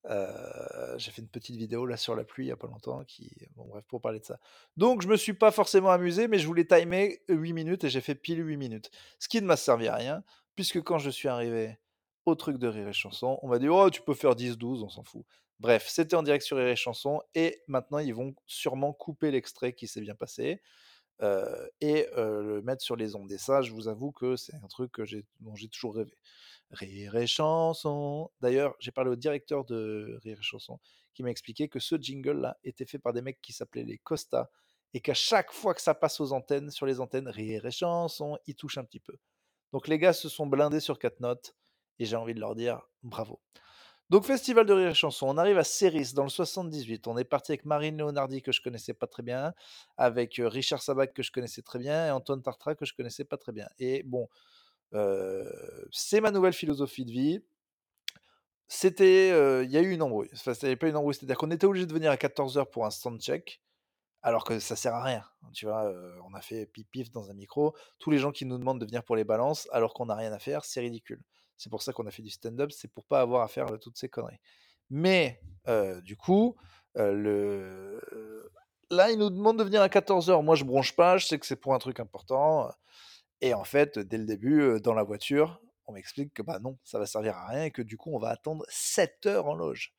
Euh, 0.09 0.97
j'ai 0.97 1.09
fait 1.09 1.21
une 1.21 1.27
petite 1.27 1.55
vidéo 1.55 1.85
là 1.87 1.97
sur 1.97 2.15
la 2.15 2.23
pluie 2.23 2.45
il 2.45 2.49
y 2.49 2.51
a 2.51 2.55
pas 2.55 2.67
longtemps 2.67 3.03
qui 3.05 3.31
bref 3.55 3.83
pour 3.87 4.01
parler 4.01 4.19
de 4.19 4.25
ça. 4.25 4.39
Donc 4.77 5.01
je 5.01 5.07
me 5.07 5.17
suis 5.17 5.33
pas 5.33 5.49
forcément 5.49 5.89
amusé 5.89 6.27
mais 6.27 6.37
je 6.37 6.45
voulais 6.45 6.65
timer 6.65 7.23
8 7.27 7.53
minutes 7.53 7.83
et 7.85 7.89
j'ai 7.89 8.01
fait 8.01 8.13
pile 8.13 8.45
8 8.45 8.57
minutes. 8.57 8.91
Ce 9.17 9.27
qui 9.27 9.41
ne 9.41 9.47
m'a 9.47 9.57
servi 9.57 9.87
à 9.87 9.95
rien 9.95 10.23
puisque 10.55 10.79
quand 10.83 10.99
je 10.99 11.09
suis 11.09 11.27
arrivé 11.27 11.79
au 12.27 12.35
truc 12.35 12.57
de 12.59 12.67
rire 12.67 12.87
et 12.87 12.93
chanson, 12.93 13.39
on 13.41 13.47
m'a 13.47 13.57
dit 13.57 13.67
"Oh, 13.67 13.89
tu 13.89 14.01
peux 14.03 14.13
faire 14.13 14.35
10 14.35 14.57
12, 14.57 14.83
on 14.83 14.89
s'en 14.89 15.03
fout." 15.03 15.25
Bref, 15.59 15.87
c'était 15.89 16.15
en 16.15 16.23
direct 16.23 16.43
sur 16.45 16.57
Rire 16.57 16.67
et 16.67 16.75
Chanson 16.75 17.21
et 17.33 17.63
maintenant 17.67 17.99
ils 17.99 18.13
vont 18.13 18.35
sûrement 18.45 18.93
couper 18.93 19.31
l'extrait 19.31 19.73
qui 19.73 19.87
s'est 19.87 20.01
bien 20.01 20.15
passé 20.15 20.61
euh, 21.21 21.67
et 21.81 22.07
euh, 22.17 22.43
le 22.43 22.61
mettre 22.61 22.83
sur 22.83 22.95
les 22.95 23.15
ondes. 23.15 23.31
Et 23.31 23.37
ça, 23.37 23.61
je 23.61 23.71
vous 23.71 23.87
avoue 23.87 24.11
que 24.11 24.35
c'est 24.35 24.55
un 24.55 24.67
truc 24.67 24.91
dont 25.39 25.55
j'ai 25.55 25.69
toujours 25.69 25.95
rêvé. 25.95 26.13
Rire 26.71 27.15
et 27.15 27.27
Chanson. 27.27 28.29
D'ailleurs, 28.41 28.75
j'ai 28.79 28.91
parlé 28.91 29.11
au 29.11 29.15
directeur 29.15 29.65
de 29.65 30.19
Rire 30.23 30.39
et 30.39 30.43
Chanson 30.43 30.79
qui 31.13 31.23
m'a 31.23 31.29
expliqué 31.29 31.69
que 31.69 31.79
ce 31.79 31.95
jingle-là 31.95 32.57
était 32.63 32.85
fait 32.85 32.99
par 32.99 33.13
des 33.13 33.21
mecs 33.21 33.41
qui 33.41 33.53
s'appelaient 33.53 33.83
les 33.83 33.97
Costa 33.99 34.49
et 34.93 35.01
qu'à 35.01 35.13
chaque 35.13 35.51
fois 35.51 35.73
que 35.73 35.81
ça 35.81 35.93
passe 35.93 36.19
aux 36.19 36.33
antennes, 36.33 36.71
sur 36.71 36.85
les 36.85 36.99
antennes, 36.99 37.27
Rire 37.27 37.65
et 37.65 37.71
Chanson, 37.71 38.37
ils 38.47 38.55
touchent 38.55 38.77
un 38.77 38.85
petit 38.85 38.99
peu. 38.99 39.17
Donc 39.71 39.87
les 39.87 39.99
gars 39.99 40.13
se 40.13 40.29
sont 40.29 40.47
blindés 40.47 40.79
sur 40.79 40.99
quatre 40.99 41.19
notes 41.19 41.55
et 41.99 42.05
j'ai 42.05 42.15
envie 42.15 42.33
de 42.33 42.39
leur 42.39 42.55
dire 42.55 42.81
bravo. 43.03 43.39
Donc, 44.11 44.23
Festival 44.25 44.67
de 44.67 44.73
rire 44.73 44.89
et 44.89 44.93
chanson, 44.93 45.25
on 45.27 45.37
arrive 45.37 45.57
à 45.57 45.63
Céris 45.63 46.13
dans 46.13 46.23
le 46.23 46.29
78. 46.29 47.07
On 47.07 47.17
est 47.17 47.23
parti 47.23 47.53
avec 47.53 47.65
Marine 47.65 47.97
Leonardi 47.97 48.43
que 48.43 48.51
je 48.51 48.61
connaissais 48.61 48.93
pas 48.93 49.07
très 49.07 49.23
bien, 49.23 49.53
avec 49.97 50.35
Richard 50.37 50.83
Sabac 50.83 51.11
que 51.11 51.23
je 51.23 51.31
connaissais 51.31 51.63
très 51.63 51.79
bien 51.79 52.05
et 52.07 52.11
Antoine 52.11 52.43
Tartra 52.43 52.75
que 52.75 52.85
je 52.85 52.93
connaissais 52.93 53.25
pas 53.25 53.37
très 53.37 53.51
bien. 53.51 53.67
Et 53.79 54.03
bon, 54.03 54.27
c'est 55.91 56.21
ma 56.21 56.31
nouvelle 56.31 56.53
philosophie 56.53 57.05
de 57.05 57.11
vie. 57.11 57.43
C'était, 58.67 59.29
il 59.63 59.71
y 59.71 59.77
a 59.77 59.81
eu 59.81 59.91
une 59.91 60.01
embrouille. 60.01 60.29
C'était 60.33 60.75
pas 60.75 60.87
une 60.87 60.95
embrouille, 60.95 61.13
c'est-à-dire 61.13 61.37
qu'on 61.37 61.51
était 61.51 61.65
obligé 61.65 61.85
de 61.85 61.93
venir 61.93 62.11
à 62.11 62.15
14:00 62.17 62.69
pour 62.69 62.85
un 62.85 62.91
sound 62.91 63.21
check, 63.21 63.61
alors 64.23 64.43
que 64.43 64.59
ça 64.59 64.75
sert 64.75 64.95
à 64.95 65.03
rien, 65.03 65.23
tu 65.53 65.67
vois? 65.67 65.93
On 66.27 66.33
a 66.33 66.41
fait 66.41 66.65
pif 66.65 66.87
pif 66.89 67.11
dans 67.11 67.29
un 67.29 67.33
micro. 67.35 67.75
Tous 67.99 68.09
les 68.09 68.17
gens 68.17 68.31
qui 68.31 68.45
nous 68.45 68.57
demandent 68.57 68.79
de 68.79 68.85
venir 68.85 69.03
pour 69.03 69.15
les 69.15 69.23
balances, 69.23 69.67
alors 69.71 69.93
qu'on 69.93 70.07
n'a 70.07 70.15
rien 70.15 70.33
à 70.33 70.39
faire, 70.39 70.65
c'est 70.65 70.79
ridicule. 70.79 71.21
C'est 71.57 71.69
pour 71.69 71.83
ça 71.83 71.93
qu'on 71.93 72.07
a 72.07 72.11
fait 72.11 72.23
du 72.23 72.31
stand-up, 72.31 72.71
c'est 72.71 72.91
pour 72.91 73.05
pas 73.05 73.21
avoir 73.21 73.43
à 73.43 73.47
faire, 73.47 73.67
toutes 73.79 73.97
ces 73.97 74.09
conneries. 74.09 74.39
Mais, 74.89 75.41
du 76.03 76.17
coup, 76.17 76.55
le 76.95 78.01
là, 78.89 79.11
ils 79.11 79.17
nous 79.17 79.29
demandent 79.29 79.59
de 79.59 79.63
venir 79.63 79.81
à 79.81 79.89
14:00. 79.89 80.41
Moi, 80.41 80.55
je 80.55 80.63
bronche 80.63 80.95
pas, 80.95 81.17
je 81.17 81.27
sais 81.27 81.37
que 81.37 81.45
c'est 81.45 81.55
pour 81.55 81.75
un 81.75 81.79
truc 81.79 81.99
important, 81.99 82.71
et 83.41 83.53
en 83.53 83.63
fait, 83.63 83.99
dès 83.99 84.17
le 84.17 84.25
début, 84.25 84.79
dans 84.81 84.93
la 84.93 85.03
voiture, 85.03 85.61
on 85.87 85.93
m'explique 85.93 86.33
que, 86.33 86.41
bah, 86.41 86.59
non, 86.59 86.77
ça 86.83 86.99
va 86.99 87.05
servir 87.05 87.35
à 87.35 87.47
rien 87.47 87.63
et 87.65 87.71
que 87.71 87.81
du 87.81 87.97
coup, 87.97 88.11
on 88.13 88.19
va 88.19 88.29
attendre 88.29 88.65
7 88.69 89.25
heures 89.27 89.47
en 89.47 89.55
loge. 89.55 89.93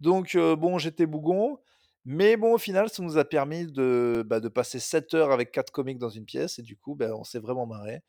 Donc, 0.00 0.36
bon, 0.36 0.78
j'étais 0.78 1.06
bougon, 1.06 1.58
mais 2.06 2.36
bon, 2.36 2.54
au 2.54 2.58
final, 2.58 2.88
ça 2.88 3.02
nous 3.02 3.18
a 3.18 3.24
permis 3.24 3.66
de, 3.66 4.24
bah, 4.26 4.40
de 4.40 4.48
passer 4.48 4.78
7 4.78 5.14
heures 5.14 5.32
avec 5.32 5.52
4 5.52 5.70
comiques 5.70 5.98
dans 5.98 6.08
une 6.08 6.24
pièce 6.24 6.58
et 6.58 6.62
du 6.62 6.76
coup, 6.76 6.94
bah, 6.94 7.14
on 7.14 7.24
s'est 7.24 7.38
vraiment 7.38 7.66
marrés. 7.66 8.02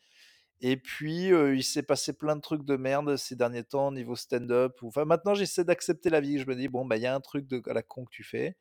Et 0.61 0.77
puis, 0.77 1.27
il 1.29 1.63
s'est 1.63 1.81
passé 1.83 2.13
plein 2.13 2.35
de 2.35 2.41
trucs 2.41 2.63
de 2.65 2.75
merde 2.77 3.17
ces 3.17 3.35
derniers 3.35 3.63
temps 3.63 3.91
niveau 3.91 4.15
stand-up 4.15 4.77
enfin, 4.83 5.05
maintenant, 5.05 5.33
j'essaie 5.33 5.63
d'accepter 5.65 6.09
la 6.11 6.21
vie. 6.21 6.37
Je 6.39 6.45
me 6.47 6.55
dis: 6.55 6.67
«Bon, 6.67 6.85
bah, 6.85 6.97
il 6.97 7.03
y 7.03 7.07
a 7.07 7.15
un 7.15 7.19
truc 7.21 7.47
de 7.47 7.61
à 7.69 7.73
la 7.73 7.81
con 7.83 8.05
que 8.05 8.11
tu 8.11 8.23
fais 8.23 8.55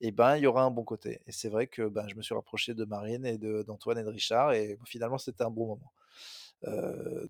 et 0.00 0.12
ben, 0.12 0.36
il 0.36 0.42
y 0.44 0.46
aura 0.48 0.62
un 0.64 0.70
bon 0.72 0.84
côté» 0.84 1.20
et 1.26 1.32
c'est 1.32 1.48
vrai 1.50 1.66
que, 1.68 1.88
ben, 1.88 2.08
je 2.08 2.16
me 2.16 2.22
suis 2.22 2.34
rapproché 2.34 2.74
de 2.74 2.84
Marine 2.84 3.26
et 3.26 3.38
d'Antoine 3.38 3.98
et 3.98 4.04
de 4.04 4.08
Richard 4.10 4.52
et 4.54 4.78
finalement, 4.86 5.18
c'était 5.18 5.44
un 5.44 5.50
bon 5.50 5.66
moment. 5.68 5.92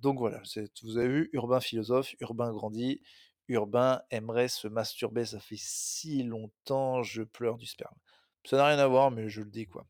Donc 0.02 0.18
voilà, 0.18 0.40
vous 0.82 0.99
avez 0.99 1.08
vu, 1.08 1.30
Urbain 1.32 1.61
philosophe, 1.61 2.14
Urbain 2.20 2.52
grandit, 2.52 3.00
Urbain 3.49 4.02
aimerait 4.11 4.49
se 4.49 4.68
masturber, 4.68 5.25
ça 5.25 5.40
fait 5.40 5.56
si 5.58 6.23
longtemps, 6.25 7.02
je 7.02 7.23
pleure 7.23 7.56
du 7.58 7.66
sperme. 7.66 7.94
Ça 8.44 8.56
n'a 8.56 8.66
rien 8.66 8.78
à 8.78 8.87
voir, 8.87 9.11
mais 9.11 9.28
je 9.28 9.40
le 9.42 9.50
dis, 9.50 9.66
quoi. 9.66 9.87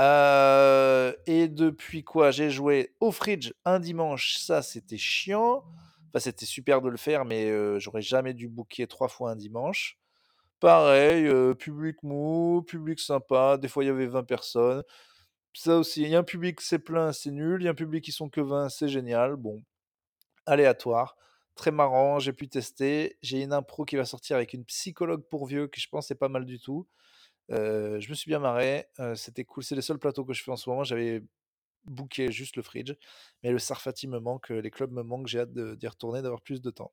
Heu 0.00 1.16
et 1.26 1.48
depuis 1.48 2.04
quoi? 2.04 2.30
J'ai 2.30 2.50
joué 2.50 2.94
au 3.00 3.10
Fridge 3.12 3.52
un 3.64 3.80
dimanche, 3.80 4.36
ça, 4.38 4.62
c'était 4.62 4.96
chiant. 4.98 5.64
Enfin, 6.12 6.20
c'était 6.20 6.46
super 6.46 6.80
de 6.82 6.88
le 6.88 6.96
faire, 6.96 7.24
mais 7.24 7.48
heu, 7.50 7.78
j'aurais 7.78 8.02
jamais 8.02 8.32
dû 8.34 8.48
booker 8.48 8.86
3 8.86 9.08
fois 9.08 9.30
un 9.32 9.36
dimanche. 9.36 9.98
Pareil, 10.60 11.26
heu, 11.26 11.54
public 11.56 12.02
mou, 12.04 12.62
public 12.66 13.00
sympa, 13.00 13.58
des 13.58 13.68
fois 13.68 13.84
il 13.84 13.88
y 13.88 13.90
avait 13.90 14.06
20 14.08 14.24
personnes. 14.24 14.82
Ça 15.54 15.78
aussi, 15.78 16.02
il 16.02 16.08
y 16.10 16.16
a 16.16 16.20
un 16.20 16.24
public, 16.24 16.60
c'est 16.62 16.78
plein, 16.80 17.12
c'est 17.12 17.30
nul, 17.32 17.62
il 17.62 17.66
y 17.66 17.68
a 17.68 17.72
un 17.72 17.74
public, 17.74 18.06
ils 18.08 18.12
sont 18.12 18.28
que 18.30 18.40
20, 18.42 18.68
c'est 18.70 18.88
génial. 18.88 19.36
Bon, 19.36 19.62
aléatoire, 20.46 21.16
très 21.54 21.70
marrant, 21.70 22.18
j'ai 22.20 22.32
pu 22.32 22.48
tester. 22.48 23.18
J'ai 23.22 23.42
une 23.42 23.52
impro 23.52 23.84
qui 23.84 23.96
va 23.96 24.04
sortir 24.04 24.36
avec 24.36 24.52
une 24.54 24.64
psychologue 24.64 25.22
pour 25.30 25.46
vieux 25.46 25.68
qui, 25.68 25.80
je 25.80 25.88
pense, 25.88 26.10
est 26.10 26.14
pas 26.16 26.28
mal 26.28 26.44
du 26.46 26.58
tout. 26.60 26.86
Je 27.48 28.08
me 28.08 28.14
suis 28.14 28.28
bien 28.28 28.38
marré, 28.38 28.88
c'était 29.14 29.44
cool. 29.44 29.64
C'est 29.64 29.74
les 29.74 29.82
seuls 29.82 29.98
plateaux 29.98 30.24
que 30.24 30.32
je 30.32 30.42
fais 30.42 30.50
en 30.50 30.56
ce 30.56 30.68
moment. 30.68 30.84
J'avais 30.84 31.22
booké 31.84 32.30
juste 32.30 32.56
le 32.56 32.62
Fridge, 32.62 32.92
mais 33.42 33.50
le 33.50 33.58
Sarfati 33.58 34.08
me 34.08 34.18
manque, 34.18 34.50
les 34.50 34.70
clubs 34.70 34.92
me 34.92 35.02
manquent, 35.02 35.26
j'ai 35.26 35.40
hâte 35.40 35.52
d'y 35.52 35.88
retourner, 35.88 36.22
d'avoir 36.22 36.42
plus 36.42 36.60
de 36.60 36.70
temps. 36.70 36.92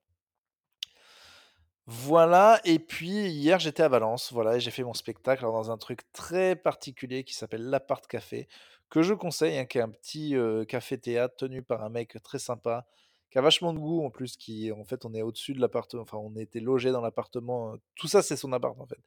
Voilà 1.88 2.62
et 2.64 2.80
puis 2.80 3.28
hier, 3.28 3.60
j'étais 3.60 3.84
à 3.84 3.90
Valence, 3.90 4.34
voilà 4.34 4.56
et 4.56 4.60
j'ai 4.60 4.72
fait 4.72 4.84
mon 4.84 4.94
spectacle, 4.94 5.44
dans 5.44 5.70
un 5.70 5.78
truc 5.78 6.10
très 6.14 6.56
particulier 6.56 7.24
qui 7.24 7.36
s'appelle 7.36 7.70
l'Appart 7.70 8.08
Café, 8.08 8.48
que 8.90 9.04
je 9.04 9.14
conseille, 9.14 9.58
hein, 9.60 9.66
qui 9.66 9.78
est 9.78 9.82
un 9.82 9.90
petit, 9.90 10.36
café-théâtre 10.68 11.36
tenu 11.36 11.62
par 11.62 11.84
un 11.84 11.90
mec 11.90 12.18
très 12.24 12.40
sympa, 12.40 12.88
a 13.38 13.42
vachement 13.42 13.74
de 13.74 13.80
goût 13.80 14.04
en 14.06 14.10
plus, 14.10 14.38
qui 14.38 14.72
en 14.72 14.84
fait, 14.86 15.06
on 15.06 15.14
est 15.14 15.22
au-dessus 15.22 15.54
de 15.54 15.60
l'apparte 15.62 15.96
enfin, 15.96 16.18
on 16.18 16.36
était 16.36 16.60
logés 16.60 16.92
dans 16.92 17.02
l'appartement, 17.02 17.76
tout 17.96 18.08
ça, 18.08 18.22
c'est 18.22 18.36
son 18.38 18.54
appart, 18.54 18.80
en 18.80 18.86
fait 18.86 19.00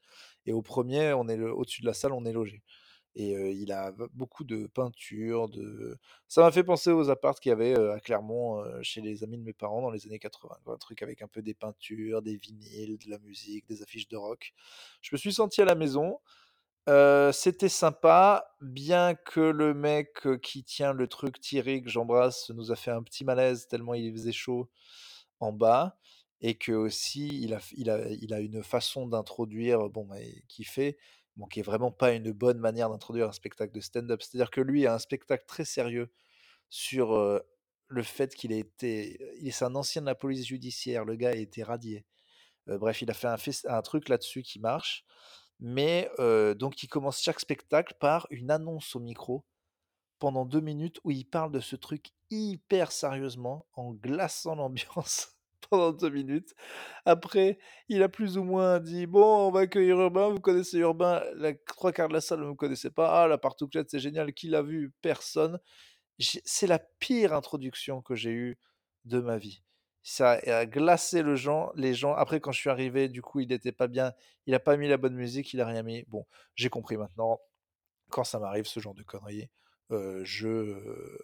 et 0.45 0.53
au 0.53 0.61
1er, 0.61 1.13
on 1.13 1.27
est 1.29 1.39
au-dessus 1.39 1.81
de 1.81 1.87
la 1.87 1.93
salle, 1.93 2.13
on 2.13 2.25
est 2.25 2.33
logés 2.33 2.61
et 3.15 3.31
il 3.51 3.71
a 3.71 3.91
beaucoup 4.13 4.43
de 4.43 4.67
peintures, 4.67 5.49
de 5.49 5.97
ça 6.27 6.41
m'a 6.41 6.51
fait 6.51 6.63
penser 6.63 6.91
aux 6.91 7.09
apparts 7.09 7.39
qu'il 7.39 7.49
y 7.49 7.53
avait, 7.53 7.75
à 7.75 7.99
Clermont, 7.99 8.63
chez 8.83 9.01
les 9.01 9.23
amis 9.23 9.37
de 9.37 9.43
mes 9.43 9.51
parents 9.51 9.81
dans 9.81 9.89
les 9.89 10.05
années 10.05 10.19
80, 10.19 10.57
quoi. 10.63 10.75
Un 10.75 10.77
truc 10.77 11.01
avec 11.01 11.21
un 11.21 11.27
peu 11.27 11.41
des 11.41 11.55
peintures, 11.55 12.21
des 12.21 12.37
vinyles, 12.37 12.97
de 12.97 13.09
la 13.09 13.17
musique, 13.19 13.67
des 13.67 13.81
affiches 13.81 14.07
de 14.07 14.15
rock. 14.15 14.53
Je 15.01 15.09
me 15.13 15.17
suis 15.17 15.33
senti 15.33 15.61
à 15.61 15.65
la 15.65 15.75
maison, 15.75 16.19
c'était 16.87 17.69
sympa, 17.69 18.55
bien 18.61 19.15
que 19.15 19.39
le 19.39 19.73
mec, 19.73 20.27
qui 20.41 20.63
tient 20.63 20.93
le 20.93 21.07
truc, 21.07 21.39
Thierry, 21.39 21.83
que 21.83 21.89
j'embrasse, 21.89 22.49
nous 22.51 22.71
a 22.71 22.75
fait 22.75 22.91
un 22.91 23.03
petit 23.03 23.23
malaise 23.25 23.67
tellement 23.67 23.93
il 23.93 24.11
faisait 24.11 24.31
chaud 24.31 24.69
en 25.39 25.53
bas 25.53 25.97
et 26.41 26.57
qu'aussi 26.57 27.27
il 27.43 27.53
a 27.53 27.59
il 27.77 27.89
a 27.89 28.09
il 28.09 28.33
a 28.33 28.39
une 28.39 28.63
façon 28.63 29.07
d'introduire, 29.07 29.89
bon, 29.89 30.05
bah 30.05 30.19
et 30.21 30.43
qu'il 30.47 30.65
fait, 30.65 30.97
bon, 31.37 31.47
qui 31.47 31.59
est 31.59 31.63
vraiment 31.63 31.91
pas 31.91 32.13
une 32.13 32.31
bonne 32.31 32.59
manière 32.59 32.89
d'introduire 32.89 33.27
un 33.29 33.33
spectacle 33.33 33.73
de 33.73 33.81
stand-up. 33.81 34.21
C'est-à-dire 34.21 34.51
que 34.51 34.61
lui 34.61 34.87
a 34.87 34.93
un 34.93 34.99
spectacle 34.99 35.45
très 35.47 35.65
sérieux 35.65 36.11
sur, 36.69 37.41
le 37.89 38.03
fait 38.03 38.35
qu'il 38.35 38.51
ait 38.53 38.59
été 38.59 39.19
il 39.41 39.51
c'est 39.51 39.65
un 39.65 39.75
ancien 39.75 40.01
de 40.01 40.07
la 40.07 40.15
police 40.15 40.45
judiciaire, 40.45 41.05
le 41.05 41.15
gars 41.15 41.29
a 41.31 41.35
été 41.35 41.63
radié. 41.63 42.05
Bref, 42.67 43.01
il 43.01 43.09
a 43.09 43.15
fait 43.15 43.27
un 43.65 43.81
truc 43.81 44.09
là-dessus 44.09 44.43
qui 44.43 44.59
marche, 44.59 45.05
mais 45.59 46.09
donc 46.57 46.83
il 46.83 46.87
commence 46.87 47.21
chaque 47.21 47.39
spectacle 47.39 47.95
par 47.99 48.27
une 48.31 48.51
annonce 48.51 48.95
au 48.95 48.99
micro, 48.99 49.45
pendant 50.19 50.45
2 50.45 50.61
minutes 50.61 50.99
où 51.05 51.11
il 51.11 51.25
parle 51.25 51.51
de 51.51 51.59
ce 51.61 51.75
truc 51.77 52.07
hyper 52.31 52.91
sérieusement, 52.91 53.67
en 53.73 53.93
glaçant 53.93 54.55
l'ambiance 54.57 55.37
pendant 55.69 55.91
2 55.93 56.09
minutes. 56.09 56.53
Après, 57.05 57.59
il 57.89 58.03
a 58.03 58.09
plus 58.09 58.37
ou 58.37 58.43
moins 58.43 58.79
dit: 58.79 59.07
«Bon, 59.07 59.47
on 59.47 59.51
va 59.51 59.61
accueillir 59.61 59.99
Urbain, 59.99 60.29
vous 60.29 60.39
connaissez 60.41 60.79
Urbain?» 60.79 61.23
la 61.35 61.53
3/4 61.53 62.09
de 62.09 62.13
la 62.15 62.21
salle 62.21 62.41
ne 62.41 62.45
me 62.47 62.55
connaissait 62.55 62.91
pas. 62.91 63.23
«Ah, 63.23 63.27
l'Appartouclette, 63.27 63.89
c'est 63.91 63.99
génial, 63.99 64.33
qui 64.33 64.47
l'a 64.49 64.61
vu?» 64.63 64.93
personne. 65.01 65.59
C'est 66.19 66.67
la 66.67 66.79
pire 66.79 67.33
introduction 67.33 68.01
que 68.01 68.15
j'ai 68.15 68.31
eue 68.31 68.59
de 69.05 69.19
ma 69.21 69.37
vie. 69.37 69.61
Ça 70.11 70.31
a 70.47 70.65
glacé 70.65 71.21
le 71.21 71.35
gens 71.35 71.71
les 71.75 71.93
gens. 71.93 72.13
Après, 72.15 72.39
quand 72.39 72.51
je 72.51 72.59
suis 72.59 72.69
arrivé, 72.71 73.09
du 73.09 73.21
coup, 73.21 73.41
il 73.41 73.51
était 73.51 73.71
pas 73.71 73.87
bien, 73.87 74.13
il 74.47 74.55
a 74.55 74.59
pas 74.59 74.75
mis 74.75 74.87
la 74.87 74.97
bonne 74.97 75.13
musique, 75.15 75.53
il 75.53 75.61
a 75.61 75.67
rien 75.67 75.83
mis. 75.83 76.03
Bon, 76.07 76.25
j'ai 76.55 76.69
compris 76.69 76.97
maintenant, 76.97 77.39
quand 78.11 78.23
ça 78.25 78.39
m'arrive 78.39 78.65
ce 78.65 78.79
genre 78.79 78.95
de 78.95 79.03
conneries, 79.03 79.49
heu, 79.91 80.23
je, 80.25 80.47
heu, 80.49 81.19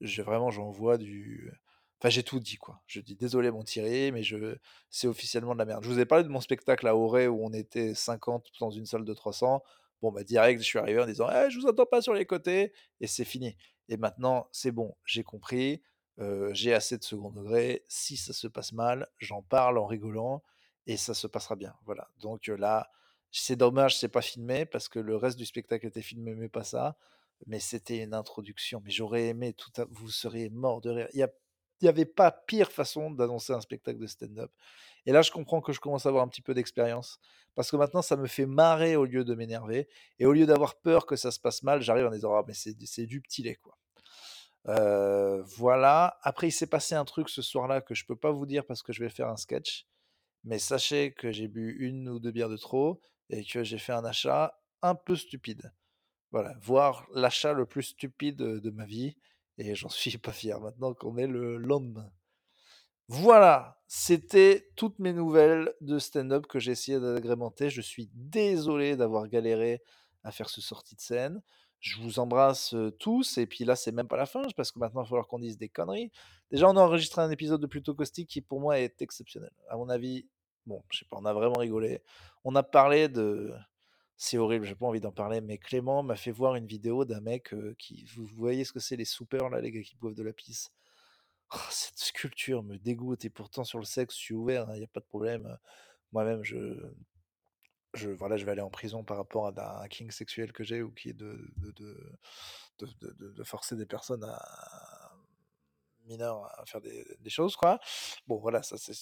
je 0.00 0.22
vraiment, 0.22 0.50
j'envoie 0.50 0.98
du 0.98 1.52
enfin, 2.00 2.10
j'ai 2.10 2.22
tout 2.24 2.40
dit, 2.40 2.56
quoi. 2.58 2.82
Je 2.86 3.00
dis: 3.00 3.16
«Désolé 3.16 3.50
mon 3.50 3.64
Thierry, 3.64 4.12
mais 4.12 4.22
je 4.24 4.56
c'est 4.90 5.06
officiellement 5.08 5.54
de 5.54 5.58
la 5.60 5.64
merde». 5.66 5.84
Je 5.84 5.88
vous 5.90 6.00
ai 6.00 6.06
parlé 6.06 6.24
de 6.24 6.28
mon 6.30 6.40
spectacle 6.40 6.86
à 6.88 6.96
Auray 6.96 7.26
où 7.28 7.44
on 7.44 7.52
était 7.52 7.94
50 7.94 8.46
dans 8.60 8.70
une 8.70 8.86
salle 8.86 9.04
de 9.04 9.14
300. 9.14 9.62
Bon, 10.02 10.12
bah, 10.12 10.24
direct, 10.24 10.60
je 10.60 10.66
suis 10.66 10.78
arrivé 10.78 11.00
en 11.00 11.06
disant: 11.06 11.28
«Eh, 11.30 11.50
je 11.50 11.58
vous 11.60 11.66
entends 11.66 11.86
pas 11.86 12.02
sur 12.02 12.14
les 12.14 12.26
côtés» 12.26 12.72
et 13.00 13.06
c'est 13.06 13.24
fini 13.24 13.56
et 13.88 13.96
maintenant, 13.96 14.48
c'est 14.52 14.70
bon, 14.72 14.94
j'ai 15.04 15.22
compris, 15.24 15.82
j'ai 16.52 16.74
assez 16.74 16.98
de 16.98 17.02
2nd 17.04 17.30
degré. 17.30 17.84
Si 17.88 18.16
ça 18.16 18.32
se 18.32 18.46
passe 18.48 18.72
mal, 18.72 19.08
j'en 19.18 19.42
parle 19.42 19.78
en 19.78 19.86
rigolant 19.86 20.42
et 20.86 20.96
ça 20.96 21.14
se 21.14 21.26
passera 21.26 21.56
bien, 21.56 21.74
voilà. 21.86 22.08
Donc 22.20 22.46
là, 22.48 22.90
c'est 23.30 23.56
dommage, 23.56 23.98
c'est 23.98 24.08
pas 24.08 24.22
filmé 24.22 24.66
parce 24.66 24.88
que 24.88 24.98
le 24.98 25.16
reste 25.16 25.38
du 25.38 25.46
spectacle 25.46 25.86
était 25.86 26.02
filmé, 26.02 26.34
mais 26.34 26.48
pas 26.48 26.64
ça. 26.64 26.96
Mais 27.46 27.58
c'était 27.60 27.98
une 28.02 28.14
introduction, 28.14 28.80
mais 28.84 28.90
j'aurais 28.90 29.26
aimé 29.28 29.52
tout 29.54 29.70
a 29.78 29.84
vous 29.90 30.10
seriez 30.10 30.48
morts 30.50 30.80
de 30.80 30.90
rire. 30.90 31.08
Il 31.14 31.18
y 31.20 31.22
a 31.24 31.28
il 31.80 31.86
y 31.86 31.88
avait 31.88 32.04
pas 32.04 32.30
pire 32.30 32.70
façon 32.70 33.10
d'annoncer 33.10 33.52
un 33.52 33.60
spectacle 33.60 33.98
de 33.98 34.06
stand-up 34.06 34.52
et 35.06 35.10
là, 35.12 35.22
je 35.22 35.32
comprends 35.32 35.60
que 35.60 35.72
je 35.72 35.80
commence 35.80 36.06
à 36.06 36.10
avoir 36.10 36.22
un 36.24 36.28
petit 36.28 36.42
peu 36.42 36.54
d'expérience 36.54 37.18
parce 37.56 37.70
que 37.72 37.76
maintenant, 37.76 38.02
ça 38.02 38.16
me 38.16 38.26
fait 38.28 38.46
marrer 38.46 38.94
au 38.96 39.04
lieu 39.04 39.24
de 39.24 39.34
m'énerver 39.34 39.88
et 40.20 40.26
au 40.26 40.32
lieu 40.32 40.46
d'avoir 40.46 40.76
peur 40.76 41.06
que 41.06 41.16
ça 41.16 41.30
se 41.32 41.40
passe 41.40 41.62
mal, 41.64 41.82
j'arrive 41.82 42.06
en 42.06 42.10
disant: 42.10 42.34
«Ah 42.36 42.44
mais 42.46 42.54
c'est 42.54 43.06
du 43.06 43.20
petit 43.20 43.42
lait, 43.42 43.56
quoi». 43.56 43.76
Voilà. 44.64 46.18
Après, 46.22 46.48
il 46.48 46.52
s'est 46.52 46.66
passé 46.66 46.94
un 46.94 47.04
truc 47.04 47.28
ce 47.28 47.42
soir-là 47.42 47.80
que 47.80 47.94
je 47.94 48.04
peux 48.04 48.16
pas 48.16 48.30
vous 48.30 48.46
dire 48.46 48.64
parce 48.66 48.82
que 48.82 48.92
je 48.92 49.02
vais 49.02 49.10
faire 49.10 49.28
un 49.28 49.36
sketch, 49.36 49.86
mais 50.44 50.58
sachez 50.58 51.12
que 51.12 51.30
j'ai 51.32 51.48
bu 51.48 51.88
1 51.88 52.06
ou 52.08 52.18
2 52.20 52.30
bières 52.30 52.48
de 52.48 52.56
trop 52.56 53.00
et 53.30 53.44
que 53.44 53.64
j'ai 53.64 53.78
fait 53.78 53.92
un 53.92 54.04
achat 54.04 54.58
un 54.82 54.94
peu 54.94 55.16
stupide. 55.16 55.72
Voilà, 56.30 56.54
voire 56.60 57.06
l'achat 57.14 57.52
le 57.52 57.66
plus 57.66 57.82
stupide, 57.82 58.36
de 58.36 58.70
ma 58.70 58.86
vie 58.86 59.16
et 59.58 59.74
j'en 59.74 59.88
suis 59.90 60.18
pas 60.18 60.32
fier 60.32 60.60
maintenant 60.60 60.94
qu'on 60.94 61.16
est 61.16 61.26
le 61.26 61.56
lendemain. 61.58 62.10
Voilà, 63.08 63.82
c'était 63.88 64.70
toutes 64.76 64.98
mes 64.98 65.12
nouvelles 65.12 65.74
de 65.82 65.98
stand-up 65.98 66.46
que 66.46 66.58
j'ai 66.58 66.72
essayé 66.72 66.98
d'agrémenter. 66.98 67.68
Je 67.68 67.82
suis 67.82 68.08
désolé 68.14 68.96
d'avoir 68.96 69.28
galéré 69.28 69.82
à 70.24 70.30
faire 70.32 70.48
ce 70.48 70.60
sortie 70.60 70.94
de 70.94 71.00
scène. 71.00 71.42
Je 71.82 72.00
vous 72.00 72.20
embrasse, 72.20 72.76
tous 73.00 73.38
et 73.38 73.46
puis 73.46 73.64
là, 73.64 73.74
c'est 73.76 73.92
même 73.92 74.06
pas 74.06 74.16
la 74.16 74.24
fin, 74.24 74.42
parce 74.56 74.70
que 74.70 74.78
maintenant, 74.78 75.02
il 75.02 75.04
va 75.04 75.08
falloir 75.08 75.26
qu'on 75.26 75.40
dise 75.40 75.58
des 75.58 75.68
conneries. 75.68 76.12
Déjà, 76.50 76.68
on 76.68 76.76
a 76.76 76.80
enregistré 76.80 77.20
un 77.22 77.30
épisode 77.30 77.60
de 77.60 77.66
Plutôt 77.66 77.92
Caustique 77.92 78.28
qui, 78.28 78.40
pour 78.40 78.60
moi, 78.60 78.78
est 78.78 79.02
exceptionnel. 79.02 79.50
À 79.68 79.76
mon 79.76 79.88
avis, 79.88 80.28
bon, 80.64 80.82
je 80.90 81.00
sais 81.00 81.04
pas, 81.06 81.16
on 81.20 81.24
a 81.24 81.32
vraiment 81.32 81.58
rigolé. 81.58 82.00
On 82.44 82.54
a 82.54 82.62
parlé 82.62 83.08
de 83.08 83.52
c'est 84.16 84.38
horrible, 84.38 84.64
j'ai 84.64 84.76
pas 84.76 84.86
envie 84.86 85.00
d'en 85.00 85.10
parler, 85.10 85.40
mais 85.40 85.58
Clément 85.58 86.04
m'a 86.04 86.14
fait 86.14 86.30
voir 86.30 86.54
une 86.54 86.66
vidéo 86.66 87.04
d'un 87.04 87.20
mec, 87.20 87.52
qui 87.76 88.04
vous 88.14 88.24
voyez 88.26 88.64
ce 88.64 88.72
que 88.72 88.78
c'est 88.78 88.94
les 88.94 89.04
soupers 89.04 89.50
là, 89.50 89.60
les 89.60 89.72
gars 89.72 89.82
qui 89.82 89.96
boivent 89.96 90.14
de 90.14 90.22
la 90.22 90.32
pisse? 90.32 90.70
Oh, 91.52 91.58
cette 91.70 91.98
sculpture 91.98 92.62
me 92.62 92.78
dégoûte 92.78 93.24
et 93.24 93.30
pourtant 93.30 93.64
sur 93.64 93.80
le 93.80 93.84
sexe, 93.84 94.14
je 94.14 94.20
suis 94.20 94.34
ouvert, 94.34 94.68
il 94.76 94.80
y 94.80 94.84
a 94.84 94.86
pas 94.86 95.00
de 95.00 95.06
problème, 95.06 95.58
moi-même 96.12 96.44
je 96.44 96.56
je 97.94 98.10
voilà, 98.10 98.36
je 98.36 98.44
vais 98.44 98.52
aller 98.52 98.60
en 98.62 98.70
prison 98.70 99.04
par 99.04 99.16
rapport 99.18 99.46
à 99.48 99.52
d'un 99.52 99.86
kink 99.88 100.12
sexuel 100.12 100.52
que 100.52 100.64
j'ai 100.64 100.82
ou 100.82 100.90
qui 100.92 101.10
est 101.10 101.12
de 101.14 101.38
de 101.58 101.72
de 102.80 103.44
forcer 103.44 103.76
des 103.76 103.86
personnes 103.86 104.24
à 104.24 104.38
à 106.60 106.64
faire 106.66 106.80
des 106.80 107.30
choses, 107.30 107.56
quoi. 107.56 107.78
Bon 108.26 108.36
voilà, 108.38 108.62
ça 108.62 108.76
c'est 108.78 108.92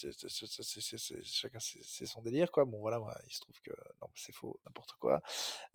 chacun 1.24 1.58
c'est 1.60 2.06
son 2.06 2.22
délire, 2.22 2.50
quoi. 2.52 2.64
Bon 2.64 2.78
voilà, 2.80 2.98
moi, 2.98 3.14
il 3.26 3.32
se 3.32 3.40
trouve 3.40 3.60
que 3.62 3.72
non, 4.00 4.08
c'est 4.14 4.32
faux, 4.34 4.60
n'importe 4.66 4.92
quoi. 5.00 5.22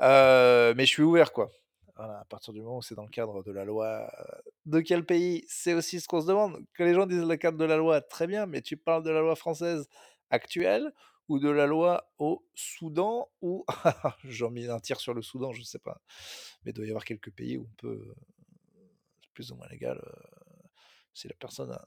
Heu, 0.01 0.74
mais 0.75 0.86
je 0.86 0.91
suis 0.91 1.03
ouvert, 1.03 1.34
quoi. 1.34 1.51
À 1.98 2.25
partir 2.29 2.53
du 2.53 2.62
moment 2.62 2.77
où 2.79 2.81
c'est 2.81 2.95
dans 2.95 3.03
le 3.05 3.10
cadre 3.10 3.43
de 3.43 3.51
la 3.51 3.65
loi, 3.65 4.12
heu, 4.19 4.51
de 4.65 4.81
quel 4.81 5.05
pays? 5.05 5.45
C'est 5.48 5.74
aussi 5.74 6.01
ce 6.01 6.07
qu'on 6.07 6.22
se 6.22 6.27
demande. 6.27 6.65
Que 6.74 6.84
les 6.84 6.93
gens 6.93 7.05
disent 7.07 7.24
le 7.25 7.38
cadre 7.38 7.57
de 7.57 7.65
la 7.65 7.77
loi, 7.77 8.01
très 8.01 8.27
bien, 8.27 8.45
mais 8.48 8.62
tu 8.62 8.77
parles 8.77 9.03
de 9.03 9.12
la 9.12 9.22
loi 9.22 9.36
française 9.36 9.88
actuelle 10.31 10.93
ou 11.29 11.39
de 11.39 11.50
la 11.50 11.65
loi 11.67 12.12
au 12.20 12.46
Soudan 12.55 13.29
ou 13.41 13.65
j'en 14.25 14.51
mets 14.51 14.70
un 14.70 14.79
tir 14.79 15.00
sur 15.00 15.13
le 15.13 15.22
Soudan, 15.22 15.51
je 15.53 15.63
sais 15.63 15.79
pas. 15.79 16.01
Mais 16.63 16.72
il 16.72 16.74
doit 16.74 16.86
y 16.86 16.89
avoir 16.89 17.05
quelques 17.05 17.32
pays 17.32 17.58
où 17.58 17.63
on 17.63 17.75
peut, 17.77 18.15
c'est 19.22 19.32
plus 19.34 19.51
ou 19.51 19.55
moins 19.55 19.67
légal, 19.67 19.98
heu, 19.98 20.12
si 21.13 21.27
la 21.27 21.36
personne 21.36 21.72
a 21.72 21.86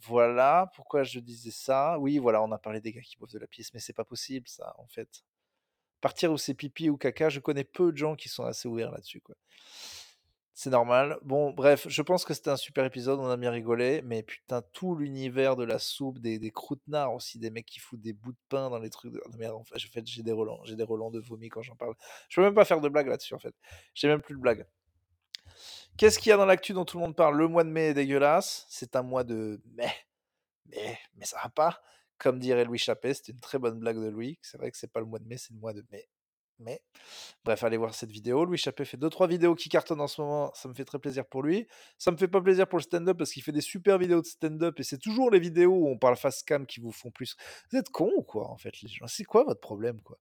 voilà, 0.00 0.70
pourquoi 0.74 1.04
je 1.04 1.20
disais 1.20 1.50
ça? 1.50 1.98
Oui, 1.98 2.18
voilà, 2.18 2.42
on 2.42 2.50
a 2.52 2.58
parlé 2.58 2.80
des 2.80 2.92
gars 2.92 3.00
qui 3.02 3.16
boivent 3.16 3.30
de 3.32 3.38
la 3.38 3.46
pisse, 3.46 3.72
mais 3.74 3.80
c'est 3.80 3.92
pas 3.92 4.04
possible 4.04 4.48
ça, 4.48 4.74
en 4.78 4.86
fait. 4.86 5.22
Partir 6.00 6.32
où 6.32 6.38
c'est 6.38 6.54
pipi 6.54 6.90
ou 6.90 6.96
caca, 6.98 7.28
je 7.30 7.40
connais 7.40 7.64
peu 7.64 7.92
de 7.92 7.98
gens 7.98 8.16
qui 8.16 8.28
sont 8.28 8.44
assez 8.44 8.68
ouverts 8.68 8.92
là-dessus, 8.92 9.20
quoi. 9.20 9.36
C'est 10.54 10.70
normal. 10.70 11.18
Bon, 11.22 11.50
bref, 11.50 11.86
je 11.88 12.02
pense 12.02 12.26
que 12.26 12.34
c'était 12.34 12.50
un 12.50 12.56
super 12.56 12.84
épisode, 12.84 13.18
on 13.18 13.30
a 13.30 13.36
bien 13.38 13.50
rigolé, 13.50 14.02
mais 14.02 14.22
putain, 14.22 14.60
tout 14.72 14.94
l'univers 14.94 15.56
de 15.56 15.64
la 15.64 15.78
soupe, 15.78 16.18
des 16.18 16.38
des 16.38 16.50
croûtenards 16.50 17.14
aussi, 17.14 17.38
des 17.38 17.50
mecs 17.50 17.64
qui 17.64 17.80
foutent 17.80 18.02
des 18.02 18.12
bouts 18.12 18.32
de 18.32 18.38
pain 18.50 18.68
dans 18.68 18.78
les 18.78 18.90
trucs 18.90 19.12
de 19.12 19.22
mais 19.38 19.48
en 19.48 19.64
fait, 19.64 19.78
j'ai 20.06 20.22
des 20.22 20.32
relents, 20.32 20.60
j'ai 20.64 20.76
des 20.76 20.82
relents 20.84 21.10
de 21.10 21.20
vomi 21.20 21.48
quand 21.48 21.62
j'en 21.62 21.74
parle. 21.76 21.94
Je 22.28 22.36
peux 22.36 22.44
même 22.44 22.54
pas 22.54 22.66
faire 22.66 22.80
de 22.82 22.88
blagues 22.90 23.08
là-dessus, 23.08 23.34
en 23.34 23.38
fait. 23.38 23.54
J'ai 23.94 24.08
même 24.08 24.20
plus 24.20 24.34
de 24.34 24.40
blagues. 24.40 24.66
Qu'est-ce 25.96 26.18
qu'il 26.18 26.30
y 26.30 26.32
a 26.32 26.36
dans 26.36 26.46
l'actu 26.46 26.72
dont 26.74 26.84
tout 26.84 26.98
le 26.98 27.04
monde 27.04 27.16
parle? 27.16 27.36
Le 27.38 27.48
mois 27.48 27.64
de 27.64 27.70
mai 27.70 27.88
est 27.88 27.94
dégueulasse, 27.94 28.66
c'est 28.68 28.96
un 28.96 29.02
mois 29.02 29.24
de 29.24 29.60
mais, 29.74 29.92
mais, 30.66 30.98
mais 31.16 31.24
ça 31.24 31.38
va 31.42 31.48
pas. 31.50 31.80
Comme 32.18 32.38
dirait 32.38 32.64
Louis 32.64 32.78
Chappet, 32.78 33.14
c'était 33.14 33.32
une 33.32 33.40
très 33.40 33.58
bonne 33.58 33.78
blague 33.78 33.98
de 33.98 34.08
Louis. 34.08 34.38
C'est 34.42 34.58
vrai 34.58 34.70
que 34.70 34.76
c'est 34.76 34.92
pas 34.92 35.00
le 35.00 35.06
mois 35.06 35.18
de 35.18 35.26
mai, 35.26 35.38
c'est 35.38 35.52
le 35.52 35.58
mois 35.58 35.72
de 35.72 35.84
mai. 35.90 36.08
Mais, 36.64 36.82
bref, 37.44 37.62
allez 37.64 37.76
voir 37.76 37.94
cette 37.94 38.10
vidéo. 38.10 38.44
Louis 38.44 38.58
Chappet 38.58 38.84
fait 38.84 38.96
2-3 38.96 39.28
vidéos 39.28 39.54
qui 39.54 39.68
cartonnent 39.68 40.00
en 40.00 40.06
ce 40.06 40.20
moment. 40.20 40.52
Ça 40.54 40.68
me 40.68 40.74
fait 40.74 40.84
très 40.84 40.98
plaisir 40.98 41.26
pour 41.26 41.42
lui. 41.42 41.66
Ça 41.98 42.10
me 42.10 42.16
fait 42.16 42.28
pas 42.28 42.40
plaisir 42.40 42.68
pour 42.68 42.78
le 42.78 42.84
stand-up 42.84 43.18
parce 43.18 43.32
qu'il 43.32 43.42
fait 43.42 43.52
des 43.52 43.60
super 43.60 43.98
vidéos 43.98 44.20
de 44.20 44.26
stand-up 44.26 44.78
et 44.80 44.82
c'est 44.82 44.98
toujours 44.98 45.30
les 45.30 45.40
vidéos 45.40 45.74
où 45.74 45.88
on 45.88 45.98
parle 45.98 46.16
face 46.16 46.42
cam 46.42 46.66
qui 46.66 46.80
vous 46.80 46.92
font 46.92 47.10
plus. 47.10 47.36
Vous 47.70 47.78
êtes 47.78 47.90
cons 47.90 48.12
ou 48.16 48.22
quoi, 48.22 48.48
en 48.50 48.56
fait, 48.56 48.80
les 48.82 48.88
gens? 48.88 49.06
C'est 49.06 49.24
quoi 49.24 49.44
votre 49.44 49.60
problème, 49.60 50.00
quoi? 50.00 50.18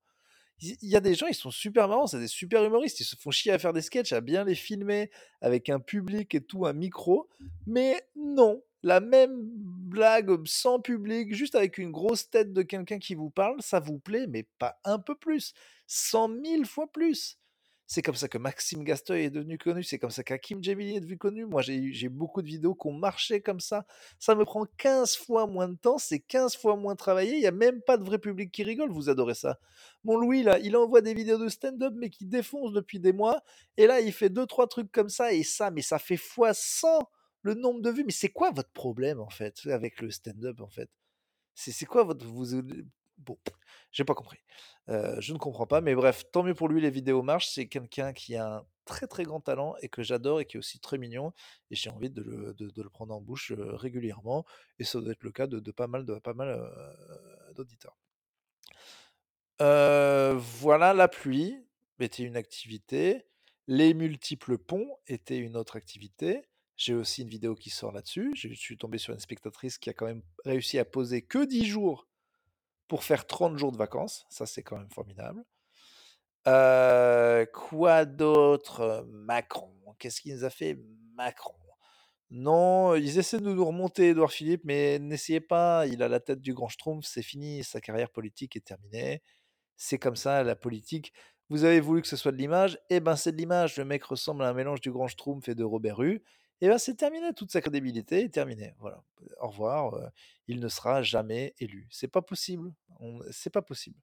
Il 0.64 0.78
y 0.82 0.96
a 0.96 1.00
des 1.00 1.16
gens, 1.16 1.26
ils 1.26 1.34
sont 1.34 1.50
super 1.50 1.88
marrants, 1.88 2.06
c'est 2.06 2.20
des 2.20 2.28
super 2.28 2.64
humoristes, 2.64 3.00
ils 3.00 3.04
se 3.04 3.16
font 3.16 3.32
chier 3.32 3.52
à 3.52 3.58
faire 3.58 3.74
des 3.74 3.82
sketchs, 3.82 4.14
à 4.14 4.22
bien 4.22 4.44
les 4.44 4.54
filmer 4.54 5.10
avec 5.42 5.70
un 5.70 5.80
public 5.80 6.36
et 6.36 6.42
tout, 6.42 6.68
un 6.68 6.74
micro. 6.74 7.28
Mais 7.66 8.00
non, 8.16 8.62
la 8.84 9.00
même 9.00 9.40
blague 9.42 10.30
sans 10.46 10.80
public, 10.80 11.34
juste 11.34 11.56
avec 11.56 11.80
une 11.80 11.92
grosse 11.92 12.30
tête 12.30 12.54
de 12.54 12.62
quelqu'un 12.62 13.00
qui 13.00 13.16
vous 13.16 13.32
parle, 13.32 13.60
ça 13.62 13.80
vous 13.80 13.98
plaît, 13.98 14.28
mais 14.28 14.48
pas 14.60 14.80
un 14.84 15.00
peu 15.00 15.16
plus, 15.16 15.54
100 15.94 16.30
000 16.46 16.64
fois 16.64 16.88
plus. 16.90 17.38
C'est 17.86 18.02
comme 18.02 18.16
ça 18.16 18.30
que 18.30 18.38
Maxime 18.38 18.86
Gasteuil 18.86 19.26
est 19.26 19.30
devenu 19.30 19.58
connu, 19.58 19.84
c'est 19.84 20.00
comme 20.00 20.12
ça 20.12 20.24
qu'Hakim 20.24 20.64
Djebili 20.64 20.96
est 20.96 21.02
devenu 21.02 21.18
connu. 21.18 21.46
Moi, 21.46 21.62
j'ai 21.62 22.08
beaucoup 22.08 22.42
de 22.42 22.48
vidéos 22.48 22.74
qui 22.74 22.88
ont 22.88 22.94
marché 22.94 23.42
comme 23.42 23.60
ça. 23.60 23.86
Ça 24.18 24.34
me 24.34 24.46
prend 24.46 24.66
15 24.77 25.18
fois 25.18 25.48
moins 25.48 25.68
de 25.68 25.75
temps, 25.75 25.98
c'est 25.98 26.22
15 26.22 26.56
fois 26.56 26.77
moins 26.77 26.96
travaillé, 26.96 27.36
il 27.36 27.42
y 27.42 27.48
a 27.48 27.51
même 27.51 27.82
pas 27.82 27.98
de 27.98 28.06
vrai 28.06 28.20
public 28.20 28.50
qui 28.54 28.64
rigole, 28.64 28.90
vous 28.90 29.10
adorez 29.10 29.34
ça. 29.34 29.60
Mon 30.06 30.16
Louis 30.16 30.44
là, 30.44 30.58
il 30.60 30.77
envoie 30.77 31.01
des 31.01 31.14
vidéos 31.14 31.38
de 31.38 31.50
stand-up 31.50 31.94
mais 31.98 32.10
qui 32.10 32.25
défonce 32.25 32.72
depuis 32.72 33.01
des 33.01 33.12
mois 33.12 33.42
et 33.75 33.86
là, 33.86 34.00
il 34.00 34.14
fait 34.14 34.30
2-3 34.30 34.70
trucs 34.70 34.94
comme 34.94 35.10
ça 35.10 35.34
et 35.34 35.44
ça, 35.44 35.72
mais 35.72 35.82
ça 35.82 36.00
fait 36.00 36.16
fois 36.16 36.54
100 36.54 36.88
le 37.42 37.56
nombre 37.56 37.82
de 37.82 37.90
vues. 37.90 38.06
Mais 38.06 38.14
c'est 38.14 38.30
quoi 38.30 38.51
votre 38.51 38.72
problème 38.72 39.20
en 39.20 39.30
fait 39.30 39.56
avec 39.66 40.00
le 40.00 40.10
stand-up 40.10 40.62
en 40.62 40.70
fait? 40.70 40.90
C'est 41.54 41.86
quoi 41.86 42.06
votre 42.06 42.25
vous 42.25 42.62
bon, 43.18 43.38
j'ai 43.92 44.04
pas 44.04 44.14
compris. 44.14 44.40
Je 44.88 45.34
ne 45.34 45.38
comprends 45.38 45.68
pas, 45.68 45.82
mais 45.82 45.96
bref, 45.96 46.24
tant 46.32 46.44
mieux 46.44 46.56
pour 46.56 46.68
lui, 46.68 46.82
les 46.82 46.90
vidéos 46.90 47.22
marchent. 47.22 47.50
C'est 47.50 47.68
quelqu'un 47.68 48.14
qui 48.14 48.36
a 48.36 48.58
un 48.58 48.66
très, 48.86 49.08
très 49.08 49.24
grand 49.24 49.40
talent 49.40 49.75
et 49.82 49.90
que 49.90 50.04
j'adore 50.04 50.42
et 50.42 50.46
qui 50.46 50.58
est 50.58 50.60
aussi 50.60 50.80
très 50.80 50.98
mignon 50.98 51.34
et 51.70 51.75
j'ai 51.75 51.90
envie 51.90 52.10
de 52.10 52.24
le 52.60 52.90
prendre 52.90 53.14
en 53.14 53.22
bouche, 53.22 53.54
régulièrement 53.56 54.46
et 54.80 54.84
ça 54.84 55.00
doit 55.00 55.12
être 55.12 55.24
le 55.24 55.32
cas 55.32 55.48
de 55.48 55.72
pas 55.72 55.88
mal 55.88 56.06
de 56.06 56.16
pas 56.16 56.34
mal, 56.34 56.60
d'auditeurs. 57.56 57.98
Voilà, 59.60 60.94
la 60.94 61.08
pluie 61.08 61.56
était 62.00 62.24
une 62.24 62.36
activité. 62.36 63.27
Les 63.68 63.94
multiples 63.94 64.58
ponts 64.58 64.98
étaient 65.08 65.38
une 65.38 65.56
autre 65.56 65.75
activité. 65.75 66.42
J'ai 66.75 66.96
aussi 66.96 67.22
une 67.22 67.30
vidéo 67.30 67.54
qui 67.54 67.70
sort 67.70 67.92
là-dessus. 67.92 68.34
Je 68.36 68.51
suis 68.56 68.75
tombé 68.75 68.98
sur 68.98 69.14
une 69.14 69.20
spectatrice 69.20 69.77
qui 69.77 69.92
a 69.92 69.94
quand 69.94 70.08
même 70.08 70.24
réussi 70.44 70.80
à 70.80 70.86
poser 70.86 71.22
que 71.22 71.46
10 71.46 71.66
jours 71.66 72.08
pour 72.92 73.06
faire 73.06 73.25
30 73.25 73.58
jours 73.58 73.72
de 73.72 73.77
vacances. 73.77 74.25
Ça, 74.30 74.46
c'est 74.46 74.64
quand 74.64 74.75
même 74.75 74.90
formidable. 74.90 75.46
Heu, 76.46 77.48
quoi 77.54 78.04
d'autre? 78.04 79.08
Macron. 79.08 79.74
Qu'est-ce 79.98 80.20
qu'il 80.20 80.36
nous 80.36 80.44
a 80.44 80.50
fait? 80.50 80.77
Macron? 81.16 81.56
Non, 82.32 82.96
ils 82.96 83.18
essaient 83.18 83.40
de 83.40 83.50
nous 83.50 83.66
remonter 83.66 84.10
Édouard 84.10 84.34
Philippe, 84.34 84.64
mais 84.66 85.00
n'essayez 85.00 85.40
pas, 85.40 85.88
il 85.88 86.04
a 86.04 86.10
la 86.10 86.20
tête 86.20 86.42
du 86.42 86.54
grand 86.54 86.68
schtroumpf, 86.68 87.06
c'est 87.08 87.22
fini, 87.22 87.64
sa 87.64 87.80
carrière 87.80 88.10
politique 88.10 88.58
est 88.58 88.66
terminée. 88.66 89.22
C'est 89.77 89.98
comme 89.98 90.18
ça, 90.18 90.44
la 90.44 90.58
politique. 90.58 91.14
Vous 91.48 91.64
avez 91.64 91.80
voulu 91.80 92.01
que 92.01 92.10
ce 92.10 92.18
soit 92.18 92.34
de 92.34 92.38
l'image, 92.38 92.77
eh 92.90 93.00
ben 93.00 93.16
c'est 93.16 93.32
de 93.32 93.38
l'image. 93.38 93.77
Le 93.77 93.86
mec 93.86 94.04
ressemble 94.04 94.44
à 94.44 94.50
un 94.50 94.54
mélange 94.54 94.82
du 94.82 94.92
grand 94.92 95.08
schtroumpf 95.08 95.48
et 95.48 95.56
de 95.56 95.64
Robert 95.64 96.01
Hue. 96.01 96.22
Eh 96.62 96.68
ben 96.68 96.78
c'est 96.78 96.96
terminé, 96.96 97.34
toute 97.34 97.52
sa 97.52 97.60
crédibilité 97.60 98.24
est 98.24 98.30
terminée. 98.30 98.74
Voilà. 98.80 99.04
Au 99.40 99.48
revoir, 99.50 100.12
il 100.48 100.60
ne 100.60 100.68
sera 100.68 101.02
jamais 101.02 101.56
élu. 101.60 101.88
C'est 101.92 102.08
pas 102.08 102.22
possible, 102.22 102.72
c'est 103.32 103.50
pas 103.50 103.62
possible. 103.64 104.00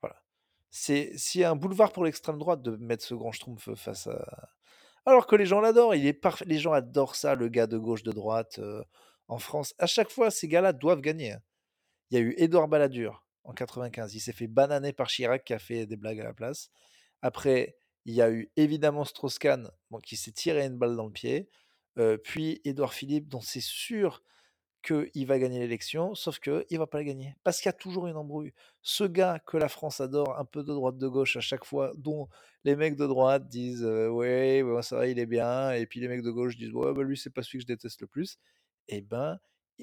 Voilà. 0.00 0.22
C'est 0.70 1.44
un 1.44 1.56
boulevard 1.56 1.92
pour 1.92 2.04
l'extrême 2.04 2.38
droite 2.38 2.62
de 2.62 2.76
mettre 2.76 3.04
ce 3.04 3.14
grand 3.14 3.32
schtroumpf 3.32 3.74
face 3.74 4.06
à 4.06 4.48
alors 5.06 5.26
que 5.26 5.34
les 5.34 5.46
gens 5.46 5.60
l'adorent, 5.60 5.94
il 5.94 6.06
est 6.06 6.12
parfait. 6.12 6.44
Les 6.46 6.58
gens 6.58 6.72
adorent 6.72 7.16
ça, 7.16 7.34
le 7.34 7.48
gars 7.48 7.66
de 7.66 7.78
gauche, 7.78 8.02
de 8.02 8.12
droite, 8.12 8.60
en 9.28 9.38
France. 9.38 9.74
À 9.78 9.86
chaque 9.86 10.10
fois, 10.10 10.30
ces 10.30 10.46
gars-là 10.46 10.74
doivent 10.74 11.00
gagner, 11.00 11.32
hein. 11.32 11.42
Il 12.10 12.18
y 12.18 12.18
a 12.18 12.24
eu 12.24 12.34
Édouard 12.36 12.68
Balladur 12.68 13.24
en 13.44 13.54
95, 13.54 14.14
il 14.14 14.20
s'est 14.20 14.32
fait 14.32 14.48
bananer 14.48 14.92
par 14.92 15.06
Chirac 15.06 15.44
qui 15.44 15.54
a 15.54 15.58
fait 15.58 15.86
des 15.86 15.96
blagues 15.96 16.20
à 16.20 16.24
la 16.24 16.34
place. 16.34 16.70
Après, 17.22 17.76
il 18.04 18.14
y 18.14 18.20
a 18.20 18.30
eu 18.30 18.50
évidemment 18.56 19.04
Strauss-Kahn, 19.04 19.70
qui 20.02 20.16
s'est 20.16 20.32
tiré 20.32 20.66
une 20.66 20.76
balle 20.76 20.96
dans 20.96 21.06
le 21.06 21.12
pied, 21.12 21.48
puis 22.24 22.60
Édouard 22.64 22.94
Philippe 22.94 23.28
dont 23.28 23.40
c'est 23.40 23.60
sûr 23.60 24.22
qu'il 24.82 25.26
va 25.26 25.38
gagner 25.38 25.58
l'élection, 25.58 26.14
sauf 26.14 26.38
qu'il 26.38 26.78
va 26.78 26.86
pas 26.86 26.98
la 26.98 27.04
gagner. 27.04 27.34
Parce 27.44 27.58
qu'il 27.58 27.66
y 27.66 27.70
a 27.70 27.74
toujours 27.74 28.06
une 28.06 28.16
embrouille. 28.16 28.52
Ce 28.82 29.04
gars 29.04 29.38
que 29.46 29.56
la 29.56 29.68
France 29.68 30.00
adore, 30.00 30.38
un 30.38 30.44
peu 30.44 30.62
de 30.62 30.72
droite, 30.72 30.96
de 30.96 31.08
gauche 31.08 31.36
à 31.36 31.40
chaque 31.40 31.64
fois, 31.64 31.92
dont 31.96 32.28
les 32.64 32.76
mecs 32.76 32.96
de 32.96 33.06
droite 33.06 33.48
disent 33.48 33.84
euh, 33.84 34.08
Ouais, 34.08 34.62
ça 34.82 34.96
va, 34.96 35.06
il 35.06 35.18
est 35.18 35.26
bien. 35.26 35.72
Et 35.72 35.86
puis 35.86 36.00
les 36.00 36.08
mecs 36.08 36.22
de 36.22 36.30
gauche 36.30 36.56
disent 36.56 36.72
Ouais, 36.72 36.92
bah, 36.94 37.02
lui, 37.02 37.16
c'est 37.16 37.30
pas 37.30 37.42
celui 37.42 37.58
que 37.58 37.62
je 37.62 37.66
déteste 37.66 38.00
le 38.00 38.06
plus. 38.06 38.38
Eh 38.88 39.02
ben, 39.02 39.38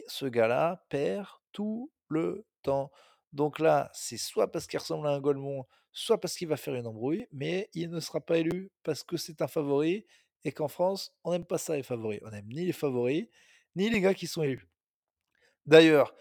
ce 0.08 0.26
gars-là 0.26 0.86
perd 0.90 1.28
tout 1.52 1.92
le 2.10 2.46
temps. 2.64 2.92
Donc 3.34 3.60
là, 3.60 3.90
c'est 3.94 4.18
soit 4.18 4.52
parce 4.52 4.68
qu'il 4.68 4.80
ressemble 4.80 5.08
à 5.08 5.12
un 5.12 5.20
Golemont, 5.20 5.66
soit 5.92 6.20
parce 6.20 6.36
qu'il 6.36 6.48
va 6.48 6.58
faire 6.58 6.76
une 6.76 6.88
embrouille, 6.88 7.28
mais 7.32 7.70
il 7.74 7.90
ne 7.90 8.00
sera 8.00 8.22
pas 8.22 8.38
élu 8.38 8.72
parce 8.84 9.04
que 9.04 9.18
c'est 9.18 9.42
un 9.42 9.48
favori 9.48 10.06
et 10.44 10.52
qu'en 10.52 10.68
France, 10.68 11.14
on 11.24 11.32
n'aime 11.32 11.46
pas 11.46 11.58
ça 11.58 11.76
les 11.76 11.84
favoris. 11.84 12.20
On 12.24 12.30
n'aime 12.30 12.48
ni 12.48 12.66
les 12.66 12.74
favoris, 12.74 13.28
ni 13.76 13.90
les 13.90 14.02
gars 14.02 14.14
qui 14.14 14.28
sont 14.28 14.44
élus. 14.44 14.68
D'ailleurs, 15.66 16.14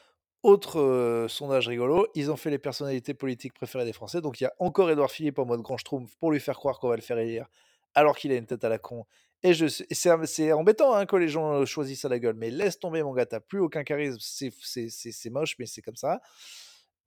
autre, 0.43 1.27
sondage 1.29 1.69
rigolo, 1.69 2.07
ils 2.15 2.31
ont 2.31 2.37
fait 2.37 2.51
les 2.51 2.59
personnalités 2.59 3.15
politiques 3.15 3.55
préférées 3.55 3.85
des 3.85 3.93
Français, 3.93 4.21
donc 4.21 4.41
il 4.41 4.45
y 4.45 4.47
a 4.47 4.53
encore 4.59 4.91
Édouard 4.91 5.11
Philippe 5.11 5.39
en 5.39 5.47
mode 5.47 5.61
grand 5.61 5.77
schtroumpf 5.77 6.15
pour 6.17 6.31
lui 6.31 6.41
faire 6.41 6.57
croire 6.57 6.79
qu'on 6.79 6.89
va 6.89 6.97
le 6.97 7.03
faire 7.03 7.19
élire, 7.19 7.47
alors 7.95 8.17
qu'il 8.17 8.31
a 8.33 8.37
une 8.37 8.47
tête 8.47 8.63
à 8.63 8.69
la 8.69 8.79
con 8.79 9.07
et 9.43 9.53
c'est 9.91 10.53
embêtant, 10.53 10.95
hein, 10.95 11.07
que 11.07 11.17
les 11.17 11.29
gens, 11.29 11.65
choisissent 11.67 12.05
à 12.05 12.09
la 12.09 12.19
gueule, 12.19 12.35
mais 12.37 12.51
laisse 12.51 12.79
tomber 12.79 13.03
mon 13.03 13.13
gars, 13.13 13.27
tu 13.27 13.37
plus 13.41 13.61
aucun 13.61 13.85
charisme, 13.85 14.19
c'est 14.21 15.31
moche, 15.31 15.57
mais 15.59 15.67
c'est 15.67 15.83
comme 15.83 15.97
ça. 15.97 16.21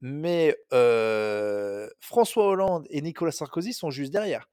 Mais, 0.01 0.55
François 1.99 2.47
Hollande 2.47 2.87
et 2.89 3.01
Nicolas 3.01 3.31
Sarkozy 3.31 3.73
sont 3.73 3.89
juste 3.89 4.11
derrière, 4.11 4.49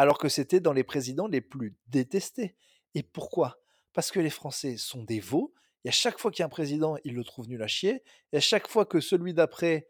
alors 0.00 0.16
que 0.16 0.30
c'était 0.30 0.60
dans 0.60 0.72
les 0.72 0.82
présidents 0.82 1.26
les 1.26 1.42
plus 1.42 1.76
détestés 1.88 2.56
et 2.94 3.02
pourquoi? 3.02 3.58
Parce 3.92 4.10
que 4.10 4.18
les 4.18 4.30
Français 4.30 4.78
sont 4.78 5.02
des 5.02 5.20
veaux 5.20 5.52
et 5.84 5.90
à 5.90 5.92
chaque 5.92 6.18
fois 6.18 6.30
qu'il 6.30 6.40
y 6.40 6.42
a 6.42 6.46
un 6.46 6.48
président, 6.48 6.96
ils 7.04 7.14
le 7.14 7.22
trouvent 7.22 7.48
nul 7.48 7.62
à 7.62 7.66
chier. 7.66 8.02
Et 8.32 8.38
à 8.38 8.40
chaque 8.40 8.66
fois 8.66 8.86
que 8.86 9.00
celui 9.00 9.34
d'après 9.34 9.88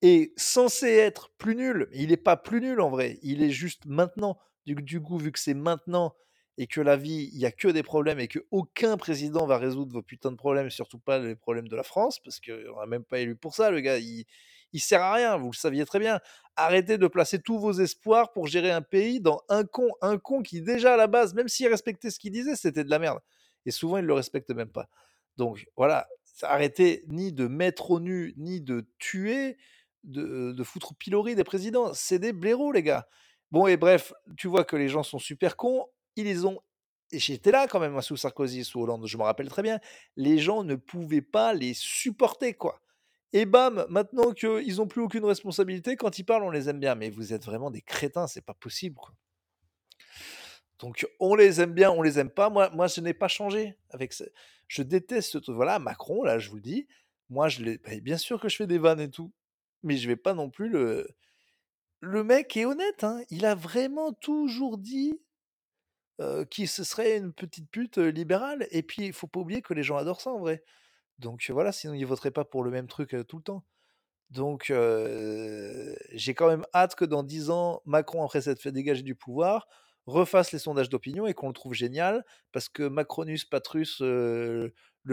est 0.00 0.32
censé 0.38 0.86
être 0.86 1.32
plus 1.38 1.56
nul, 1.56 1.88
il 1.92 2.10
n'est 2.10 2.16
pas 2.16 2.36
plus 2.36 2.60
nul 2.60 2.80
en 2.80 2.88
vrai, 2.88 3.18
il 3.22 3.42
est 3.42 3.50
juste 3.50 3.84
maintenant 3.86 4.38
Du 4.64 4.76
du 4.76 5.00
coup, 5.02 5.18
vu 5.18 5.32
que 5.32 5.40
c'est 5.40 5.54
maintenant 5.54 6.14
et 6.56 6.68
que 6.68 6.80
la 6.80 6.96
vie, 6.96 7.28
il 7.32 7.40
y 7.40 7.46
a 7.46 7.52
que 7.52 7.66
des 7.66 7.82
problèmes 7.82 8.20
et 8.20 8.28
qu'aucun 8.28 8.96
président 8.96 9.44
va 9.46 9.58
résoudre 9.58 9.92
vos 9.92 10.02
putains 10.02 10.30
de 10.30 10.36
problèmes, 10.36 10.70
surtout 10.70 11.00
pas 11.00 11.18
les 11.18 11.34
problèmes 11.36 11.68
de 11.68 11.76
la 11.76 11.82
France, 11.82 12.20
parce 12.22 12.38
qu'on 12.40 12.78
l'a 12.78 12.86
même 12.86 13.04
pas 13.04 13.18
élu 13.18 13.34
pour 13.34 13.54
ça, 13.56 13.70
le 13.72 13.80
gars, 13.80 13.98
il 13.98 14.24
il 14.72 14.80
sert 14.80 15.02
à 15.02 15.14
rien, 15.14 15.36
vous 15.36 15.50
le 15.50 15.56
saviez 15.56 15.84
très 15.86 15.98
bien. 15.98 16.20
Arrêtez 16.56 16.98
de 16.98 17.06
placer 17.06 17.40
tous 17.40 17.58
vos 17.58 17.72
espoirs 17.72 18.32
pour 18.32 18.46
gérer 18.46 18.70
un 18.70 18.82
pays 18.82 19.20
dans 19.20 19.42
un 19.48 19.64
con, 19.64 19.88
un 20.02 20.18
con 20.18 20.42
qui 20.42 20.60
déjà 20.60 20.94
à 20.94 20.96
la 20.96 21.06
base, 21.06 21.34
même 21.34 21.48
s'il 21.48 21.68
respectait 21.68 22.10
ce 22.10 22.18
qu'il 22.18 22.32
disait, 22.32 22.56
c'était 22.56 22.84
de 22.84 22.90
la 22.90 22.98
merde. 22.98 23.20
Et 23.66 23.70
souvent, 23.70 23.98
il 23.98 24.04
le 24.04 24.14
respecte 24.14 24.50
même 24.50 24.70
pas. 24.70 24.88
Donc 25.36 25.66
voilà, 25.76 26.08
arrêtez 26.42 27.04
ni 27.08 27.32
de 27.32 27.46
mettre 27.46 27.90
au 27.90 28.00
nu, 28.00 28.34
ni 28.36 28.60
de 28.60 28.88
tuer, 28.98 29.56
de, 30.04 30.52
de 30.52 30.64
foutre 30.64 30.94
pilori 30.96 31.34
des 31.34 31.44
présidents. 31.44 31.92
C'est 31.94 32.18
des 32.18 32.32
blaireaux, 32.32 32.72
les 32.72 32.82
gars. 32.82 33.06
Bon, 33.50 33.66
et 33.66 33.76
bref, 33.76 34.12
tu 34.36 34.48
vois 34.48 34.64
que 34.64 34.76
les 34.76 34.88
gens 34.88 35.02
sont 35.02 35.18
super 35.18 35.56
cons. 35.56 35.86
Ils 36.16 36.24
les 36.24 36.44
ont. 36.44 36.60
Et 37.10 37.18
j'étais 37.18 37.50
là 37.50 37.66
quand 37.68 37.80
même, 37.80 37.92
moi, 37.92 38.02
sous 38.02 38.16
Sarkozy, 38.16 38.64
sous 38.64 38.80
Hollande, 38.80 39.06
je 39.06 39.16
me 39.16 39.22
rappelle 39.22 39.48
très 39.48 39.62
bien. 39.62 39.80
Les 40.16 40.38
gens 40.38 40.64
ne 40.64 40.74
pouvaient 40.74 41.22
pas 41.22 41.54
les 41.54 41.72
supporter, 41.72 42.54
quoi. 42.54 42.80
Et 43.32 43.44
bam, 43.44 43.86
maintenant 43.90 44.32
qu'ils 44.32 44.76
n'ont 44.76 44.86
plus 44.86 45.02
aucune 45.02 45.24
responsabilité, 45.24 45.96
quand 45.96 46.18
ils 46.18 46.24
parlent, 46.24 46.44
on 46.44 46.50
les 46.50 46.68
aime 46.68 46.80
bien. 46.80 46.94
Mais 46.94 47.10
vous 47.10 47.32
êtes 47.32 47.44
vraiment 47.44 47.70
des 47.70 47.82
crétins, 47.82 48.26
c'est 48.26 48.44
pas 48.44 48.54
possible. 48.54 48.98
Donc 50.78 51.06
on 51.20 51.34
les 51.34 51.60
aime 51.60 51.72
bien, 51.72 51.90
on 51.90 52.02
les 52.02 52.18
aime 52.18 52.30
pas. 52.30 52.50
Moi, 52.50 52.70
moi 52.70 52.86
je 52.86 53.00
n'ai 53.00 53.14
pas 53.14 53.28
changé 53.28 53.76
avec 53.90 54.12
ça. 54.12 54.24
Je 54.68 54.82
déteste 54.82 55.32
ce 55.32 55.38
truc. 55.38 55.56
Voilà, 55.56 55.78
Macron, 55.78 56.22
là, 56.22 56.38
je 56.38 56.50
vous 56.50 56.56
le 56.56 56.62
dis. 56.62 56.86
Moi, 57.30 57.48
je 57.48 57.62
l'ai. 57.62 57.78
bah, 57.78 57.90
bien 58.00 58.16
sûr 58.16 58.40
que 58.40 58.48
je 58.48 58.56
fais 58.56 58.66
des 58.66 58.78
vannes 58.78 59.00
et 59.00 59.10
tout, 59.10 59.32
mais 59.82 59.96
je 59.96 60.08
vais 60.08 60.16
pas 60.16 60.34
non 60.34 60.50
plus 60.50 60.68
le. 60.68 61.08
Le 62.00 62.22
mec 62.22 62.56
est 62.56 62.64
honnête, 62.64 63.02
hein. 63.02 63.22
Il 63.30 63.44
a 63.44 63.56
vraiment 63.56 64.12
toujours 64.12 64.78
dit 64.78 65.20
euh, 66.20 66.44
qu'il 66.44 66.68
ce 66.68 66.84
serait 66.84 67.16
une 67.16 67.32
petite 67.32 67.68
pute 67.70 67.98
euh, 67.98 68.10
libérale. 68.10 68.68
Et 68.70 68.82
puis, 68.82 69.06
il 69.06 69.12
faut 69.12 69.26
pas 69.26 69.40
oublier 69.40 69.62
que 69.62 69.74
les 69.74 69.82
gens 69.82 69.96
adorent 69.96 70.20
ça 70.20 70.30
en 70.30 70.38
vrai. 70.38 70.62
Donc 71.18 71.44
voilà, 71.50 71.72
sinon 71.72 71.94
ils 71.94 72.06
voteraient 72.06 72.30
pas 72.30 72.44
pour 72.44 72.62
le 72.62 72.70
même 72.70 72.86
truc 72.86 73.16
tout 73.28 73.36
le 73.38 73.42
temps. 73.42 73.64
Donc 74.30 74.66
j'ai 76.12 76.34
quand 76.34 76.48
même 76.48 76.66
hâte 76.74 76.94
que 76.96 77.04
dans 77.04 77.22
10 77.22 77.50
ans, 77.50 77.82
Macron, 77.86 78.24
après 78.24 78.42
s'être 78.42 78.60
fait 78.62 78.72
dégager 78.72 79.02
du 79.02 79.14
pouvoir, 79.14 79.68
refasse 80.06 80.52
les 80.52 80.58
sondages 80.58 80.88
d'opinion 80.88 81.26
et 81.26 81.34
qu'on 81.34 81.48
le 81.48 81.54
trouve 81.54 81.74
génial, 81.74 82.24
parce 82.52 82.68
que 82.68 82.82
Macronus 82.84 83.44
Patrus, 83.44 84.00
le 84.00 84.72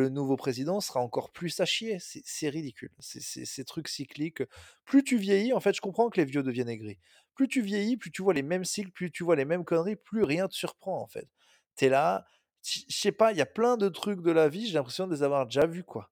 nouveau 0.10 0.36
président, 0.36 0.82
sera 0.82 1.00
encore 1.02 1.32
plus 1.32 1.60
à 1.60 1.66
chier. 1.66 1.98
C'est 2.00 2.50
ridicule. 2.50 2.92
Ces 3.00 3.66
trucs 3.66 3.88
cycliques. 3.88 4.44
Plus 4.86 5.04
tu 5.04 5.18
vieillis, 5.18 5.54
en 5.54 5.60
fait, 5.60 5.74
je 5.76 5.82
comprends 5.82 6.10
que 6.10 6.20
les 6.20 6.26
vieux 6.26 6.44
deviennent 6.44 6.70
aigris. 6.70 7.00
Plus 7.36 7.48
tu 7.48 7.62
vieillis, 7.62 7.98
plus 7.98 8.12
tu 8.12 8.22
vois 8.22 8.34
les 8.34 8.44
mêmes 8.44 8.66
cycles, 8.66 8.92
plus 8.92 9.12
tu 9.12 9.24
vois 9.24 9.36
les 9.36 9.46
mêmes 9.46 9.66
conneries, 9.66 9.96
plus 9.98 10.24
rien 10.24 10.48
te 10.48 10.54
surprend, 10.56 11.02
en 11.02 11.08
fait. 11.08 11.28
T'es 11.76 11.90
là, 11.90 12.26
je 12.66 12.82
sais 12.90 13.12
pas, 13.12 13.32
il 13.32 13.38
y 13.38 13.42
a 13.42 13.46
plein 13.46 13.78
de 13.78 13.90
trucs 13.90 14.22
de 14.22 14.32
la 14.32 14.50
vie, 14.50 14.68
j'ai 14.68 14.74
l'impression 14.74 15.08
de 15.08 15.14
les 15.14 15.24
avoir 15.24 15.46
déjà 15.46 15.66
vus, 15.68 15.84
quoi. 15.84 16.10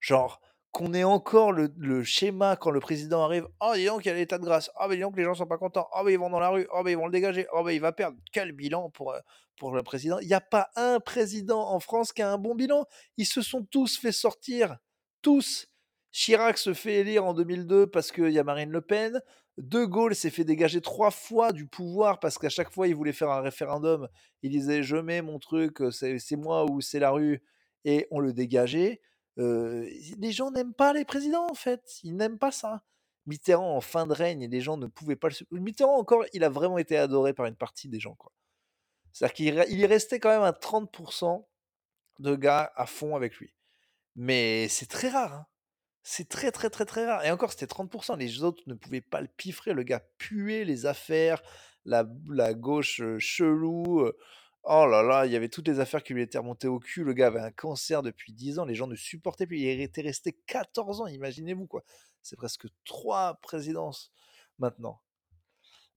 Genre, 0.00 0.40
qu'on 0.72 0.94
ait 0.94 1.04
encore 1.04 1.52
le, 1.52 1.72
le 1.76 2.02
schéma 2.02 2.56
quand 2.56 2.70
le 2.70 2.80
président 2.80 3.22
arrive. 3.22 3.46
Oh, 3.60 3.72
dis 3.74 3.84
donc, 3.84 4.04
il 4.04 4.08
y 4.08 4.10
a 4.10 4.14
l'état 4.14 4.38
de 4.38 4.44
grâce. 4.44 4.70
Oh, 4.80 4.86
mais 4.88 4.96
dis 4.96 5.02
donc, 5.02 5.16
les 5.16 5.24
gens 5.24 5.34
sont 5.34 5.46
pas 5.46 5.58
contents. 5.58 5.88
Oh, 5.94 6.02
mais 6.02 6.14
ils 6.14 6.18
vont 6.18 6.30
dans 6.30 6.40
la 6.40 6.48
rue. 6.48 6.66
Oh, 6.72 6.80
mais 6.82 6.92
ils 6.92 6.98
vont 6.98 7.06
le 7.06 7.12
dégager. 7.12 7.46
Oh, 7.52 7.62
mais 7.62 7.76
il 7.76 7.80
va 7.80 7.92
perdre. 7.92 8.16
Quel 8.32 8.52
bilan 8.52 8.88
pour, 8.90 9.12
euh, 9.12 9.20
pour 9.58 9.72
le 9.72 9.82
président. 9.82 10.18
Il 10.18 10.28
n'y 10.28 10.34
a 10.34 10.40
pas 10.40 10.70
un 10.74 10.98
président 10.98 11.68
en 11.68 11.78
France 11.78 12.12
qui 12.12 12.22
a 12.22 12.32
un 12.32 12.38
bon 12.38 12.54
bilan. 12.54 12.86
Ils 13.18 13.26
se 13.26 13.42
sont 13.42 13.64
tous 13.64 13.98
fait 13.98 14.12
sortir. 14.12 14.76
Tous. 15.20 15.68
Chirac 16.10 16.56
se 16.56 16.72
fait 16.72 16.96
élire 16.96 17.24
en 17.26 17.34
2002 17.34 17.86
parce 17.86 18.10
qu'il 18.10 18.30
y 18.30 18.38
a 18.38 18.44
Marine 18.44 18.70
Le 18.70 18.80
Pen. 18.80 19.20
De 19.58 19.84
Gaulle 19.84 20.14
s'est 20.14 20.30
fait 20.30 20.44
dégager 20.44 20.80
trois 20.80 21.10
fois 21.10 21.52
du 21.52 21.66
pouvoir 21.66 22.20
parce 22.20 22.38
qu'à 22.38 22.48
chaque 22.48 22.70
fois 22.72 22.88
il 22.88 22.94
voulait 22.94 23.12
faire 23.12 23.30
un 23.30 23.40
référendum. 23.42 24.08
Il 24.42 24.50
disait 24.50 24.82
je 24.82 24.96
mets 24.96 25.22
mon 25.22 25.38
truc, 25.38 25.78
c'est 25.90 26.18
c'est 26.18 26.36
moi 26.36 26.64
ou 26.70 26.80
c'est 26.80 26.98
la 26.98 27.10
rue, 27.10 27.42
et 27.84 28.06
on 28.10 28.18
le 28.20 28.32
dégageait. 28.32 29.00
Euh, 29.38 29.88
les 30.18 30.32
gens 30.32 30.50
n'aiment 30.50 30.74
pas 30.74 30.92
les 30.92 31.04
présidents 31.04 31.46
en 31.50 31.54
fait, 31.54 31.98
ils 32.02 32.16
n'aiment 32.16 32.38
pas 32.38 32.50
ça. 32.52 32.82
Mitterrand 33.26 33.76
en 33.76 33.80
fin 33.80 34.06
de 34.06 34.12
règne, 34.14 34.48
les 34.48 34.60
gens 34.60 34.76
ne 34.78 34.86
pouvaient 34.86 35.16
pas 35.16 35.28
le. 35.28 35.60
Mitterrand 35.60 35.96
encore, 35.98 36.24
il 36.32 36.44
a 36.44 36.48
vraiment 36.48 36.78
été 36.78 36.96
adoré 36.96 37.32
par 37.34 37.46
une 37.46 37.56
partie 37.56 37.88
des 37.88 38.00
gens 38.00 38.14
quoi. 38.16 38.32
C'est-à-dire 39.12 39.34
qu'il 39.34 39.54
re- 39.58 39.66
il 39.70 39.82
est 39.82 39.86
resté 39.86 40.18
quand 40.20 40.30
même 40.30 40.42
à 40.42 40.52
30% 40.52 41.46
de 42.20 42.36
gars 42.36 42.72
à 42.76 42.86
fond 42.86 43.14
avec 43.16 43.36
lui. 43.36 43.54
Mais 44.16 44.68
c'est 44.68 44.86
très 44.86 45.08
rare. 45.10 45.34
hein. 45.34 45.46
C'est 46.02 46.28
très 46.28 46.50
très 46.50 46.70
très 46.70 46.84
très 46.84 47.06
rare. 47.06 47.24
Et 47.24 47.30
encore, 47.30 47.52
c'était 47.52 47.66
30%. 47.66 48.18
Les 48.18 48.42
autres 48.42 48.62
ne 48.66 48.74
pouvaient 48.74 49.00
pas 49.00 49.20
le 49.20 49.28
piffrer. 49.28 49.72
Le 49.72 49.82
gars 49.84 50.02
puait 50.18 50.64
les 50.64 50.86
affaires, 50.86 51.42
la, 51.84 52.04
la 52.28 52.54
gauche 52.54 53.00
chelou. 53.18 54.10
Oh 54.64 54.86
là 54.86 55.02
là, 55.02 55.26
il 55.26 55.32
y 55.32 55.36
avait 55.36 55.48
toutes 55.48 55.66
les 55.66 55.80
affaires 55.80 56.04
qui 56.04 56.14
lui 56.14 56.22
étaient 56.22 56.38
remontées 56.38 56.68
au 56.68 56.78
cul. 56.78 57.02
Le 57.02 57.12
gars 57.14 57.26
avait 57.28 57.40
un 57.40 57.50
cancer 57.50 58.02
depuis 58.02 58.32
10 58.32 58.60
ans. 58.60 58.64
Les 58.64 58.76
gens 58.76 58.86
ne 58.86 58.94
supportaient 58.94 59.46
plus. 59.46 59.58
Il 59.58 59.80
était 59.80 60.02
resté 60.02 60.32
14 60.46 61.00
ans, 61.00 61.06
imaginez-vous 61.08 61.66
quoi. 61.66 61.82
C'est 62.22 62.36
presque 62.36 62.66
trois 62.84 63.34
présidences 63.42 64.12
maintenant. 64.58 65.02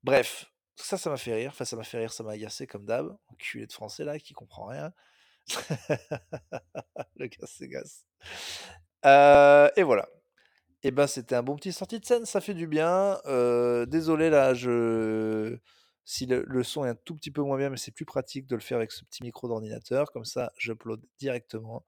Bref, 0.03 0.51
ça, 0.75 0.97
ça 0.97 1.11
m'a 1.11 1.17
fait 1.17 1.35
rire. 1.35 1.51
Enfin, 1.51 1.65
ça 1.65 1.75
m'a 1.75 1.83
fait 1.83 1.99
rire, 1.99 2.11
ça 2.11 2.23
m'a 2.23 2.31
agacé 2.31 2.65
comme 2.65 2.85
d'hab. 2.85 3.15
Enculé 3.27 3.67
de 3.67 3.73
français 3.73 4.03
là 4.03 4.17
qui 4.17 4.33
comprend 4.33 4.65
rien. 4.65 4.91
Le 7.15 7.27
gars 7.27 7.45
s'agace. 7.45 8.05
Euh, 9.05 9.69
et 9.75 9.83
voilà. 9.83 10.09
Et 10.83 10.91
ben, 10.91 11.07
c'était 11.07 11.35
un 11.35 11.43
bon 11.43 11.55
petit 11.55 11.71
sortie 11.71 11.99
de 11.99 12.05
scène, 12.05 12.25
ça 12.25 12.41
fait 12.41 12.53
du 12.53 12.67
bien. 12.67 13.17
Euh, 13.25 13.85
désolé 13.85 14.29
là, 14.29 14.53
si 16.03 16.25
le, 16.27 16.63
son 16.63 16.85
est 16.85 16.89
un 16.89 16.95
tout 16.95 17.15
petit 17.15 17.31
peu 17.31 17.41
moins 17.41 17.57
bien, 17.57 17.69
mais 17.69 17.77
c'est 17.77 17.91
plus 17.91 18.05
pratique 18.05 18.45
de 18.47 18.55
le 18.55 18.61
faire 18.61 18.77
avec 18.77 18.91
ce 18.91 19.03
petit 19.05 19.23
micro 19.23 19.47
d'ordinateur. 19.47 20.11
Comme 20.11 20.25
ça, 20.25 20.51
j'upload 20.57 21.01
directement. 21.19 21.85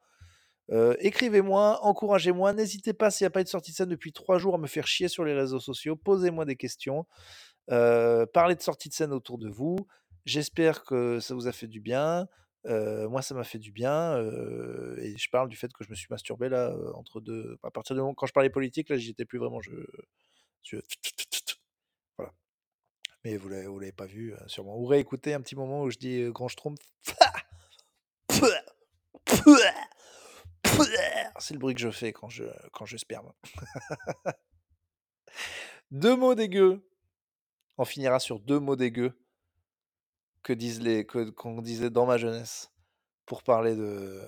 Euh, 0.72 0.96
Écrivez-moi, 1.00 1.80
encouragez-moi. 1.84 2.54
N'hésitez 2.54 2.94
pas, 2.94 3.12
s'il 3.12 3.26
n'y 3.26 3.28
a 3.28 3.32
pas 3.32 3.42
eu 3.42 3.44
de 3.44 3.50
sortie 3.50 3.72
de 3.72 3.78
scène 3.78 3.90
depuis 3.90 4.14
trois 4.14 4.40
jours, 4.40 4.56
à 4.56 4.58
me 4.58 4.68
faire 4.68 4.88
chier 4.88 5.08
sur 5.08 5.24
les 5.24 5.34
réseaux 5.34 5.60
sociaux. 5.60 5.96
Posez-moi 5.96 6.46
des 6.46 6.56
questions. 6.56 7.06
Parlez 7.68 8.56
de 8.56 8.62
sortie 8.62 8.90
de 8.90 8.94
scène 8.94 9.14
autour 9.14 9.38
de 9.38 9.50
vous. 9.50 9.78
J'espère 10.26 10.84
que 10.84 11.20
ça 11.20 11.36
vous 11.36 11.48
a 11.48 11.52
fait 11.52 11.68
du 11.68 11.80
bien. 11.80 12.28
Moi, 12.68 13.22
ça 13.22 13.34
m'a 13.34 13.44
fait 13.44 13.60
du 13.60 13.72
bien. 13.72 14.18
et 14.98 15.18
je 15.18 15.30
parle 15.30 15.50
du 15.50 15.56
fait 15.56 15.72
que 15.74 15.84
je 15.84 15.90
me 15.90 15.96
suis 15.96 16.08
masturbé 16.10 16.50
là, 16.50 16.76
entre 16.96 17.22
deux. 17.22 17.58
À 17.64 17.72
partir 17.72 17.96
du 17.96 18.02
moment 18.02 18.14
quand 18.14 18.26
je 18.26 18.34
parlais 18.34 18.50
politique, 18.50 18.90
là, 18.90 18.98
j'y 18.98 19.12
étais 19.12 19.26
plus 19.26 19.40
vraiment. 19.40 19.62
Je, 19.62 19.72
Voilà. 22.18 22.34
Mais 23.24 23.38
vous 23.38 23.50
l'avez, 23.50 23.66
l'avez 23.66 23.92
pas 23.92 24.06
vu, 24.06 24.34
euh, 24.34 24.48
sûrement. 24.48 24.78
Ou 24.78 24.86
réécoutez 24.86 25.34
un 25.34 25.42
petit 25.42 25.56
moment 25.56 25.84
où 25.84 25.90
je 25.90 25.98
dis 25.98 26.30
grand 26.30 26.48
schtroumpf. 26.48 26.82
C'est 31.40 31.54
le 31.54 31.60
bruit 31.60 31.74
que 31.74 31.82
je 31.82 31.90
fais 31.90 32.14
quand 32.14 32.30
je, 32.30 32.46
quand 32.74 32.86
je 32.86 32.98
sperme. 32.98 33.32
Deux 35.92 36.16
mots 36.16 36.36
dégueux. 36.36 36.88
On 37.78 37.86
finira 37.86 38.20
sur 38.20 38.40
deux 38.40 38.60
mots 38.60 38.76
dégueux 38.76 39.18
que 40.48 40.54
disent 40.54 40.82
les 40.82 41.06
que- 41.06 41.30
qu'on 41.30 41.62
disait 41.62 41.90
dans 41.90 42.06
ma 42.06 42.18
jeunesse 42.18 42.72
pour 43.26 43.44
parler 43.44 43.76
de 43.76 44.22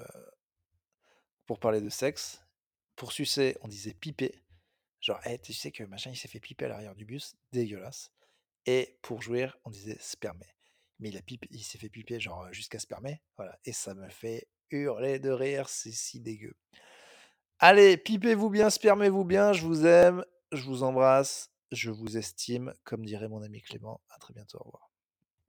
pour 1.46 1.62
parler 1.62 1.80
de 1.80 1.88
sexe. 1.88 2.44
Pour 2.98 3.14
sucer, 3.14 3.58
on 3.62 3.70
disait 3.70 3.94
piper. 3.94 4.44
Genre, 5.00 5.26
hey, 5.26 5.40
tu 5.40 5.54
sais 5.54 5.72
que 5.72 5.86
machin, 5.86 6.12
il 6.12 6.18
s'est 6.18 6.28
fait 6.28 6.42
piper 6.42 6.66
à 6.66 6.68
l'arrière 6.68 6.94
du 6.94 7.06
bus, 7.06 7.38
dégueulasse. 7.54 8.12
Et 8.66 9.00
pour 9.02 9.22
jouir, 9.22 9.58
on 9.64 9.70
disait 9.70 9.98
spermer. 10.02 10.54
Mais 11.00 11.08
il, 11.08 11.18
a 11.18 11.22
pipé, 11.22 11.48
il 11.52 11.64
s'est 11.64 11.78
fait 11.78 11.88
piper, 11.88 12.20
genre, 12.20 12.52
jusqu'à 12.52 12.80
spermer. 12.80 13.22
Voilà. 13.38 13.58
Et 13.64 13.72
ça 13.72 13.94
me 13.94 14.10
fait 14.10 14.50
hurler 14.72 15.20
de 15.20 15.30
rire, 15.30 15.70
c'est 15.70 15.94
si 15.94 16.20
dégueu. 16.20 16.54
Allez, 17.60 17.96
pipez-vous 17.96 18.50
bien, 18.50 18.70
spermez-vous 18.70 19.24
bien, 19.24 19.54
je 19.54 19.66
vous 19.66 19.86
aime, 19.86 20.26
je 20.52 20.64
vous 20.66 20.84
embrasse, 20.84 21.50
je 21.72 21.92
vous 21.92 22.18
estime, 22.18 22.74
comme 22.84 23.06
dirait 23.06 23.30
mon 23.30 23.42
ami 23.42 23.62
Clément. 23.62 24.02
À 24.10 24.20
très 24.20 24.34
bientôt, 24.34 24.58
au 24.60 24.66
revoir. 24.66 24.89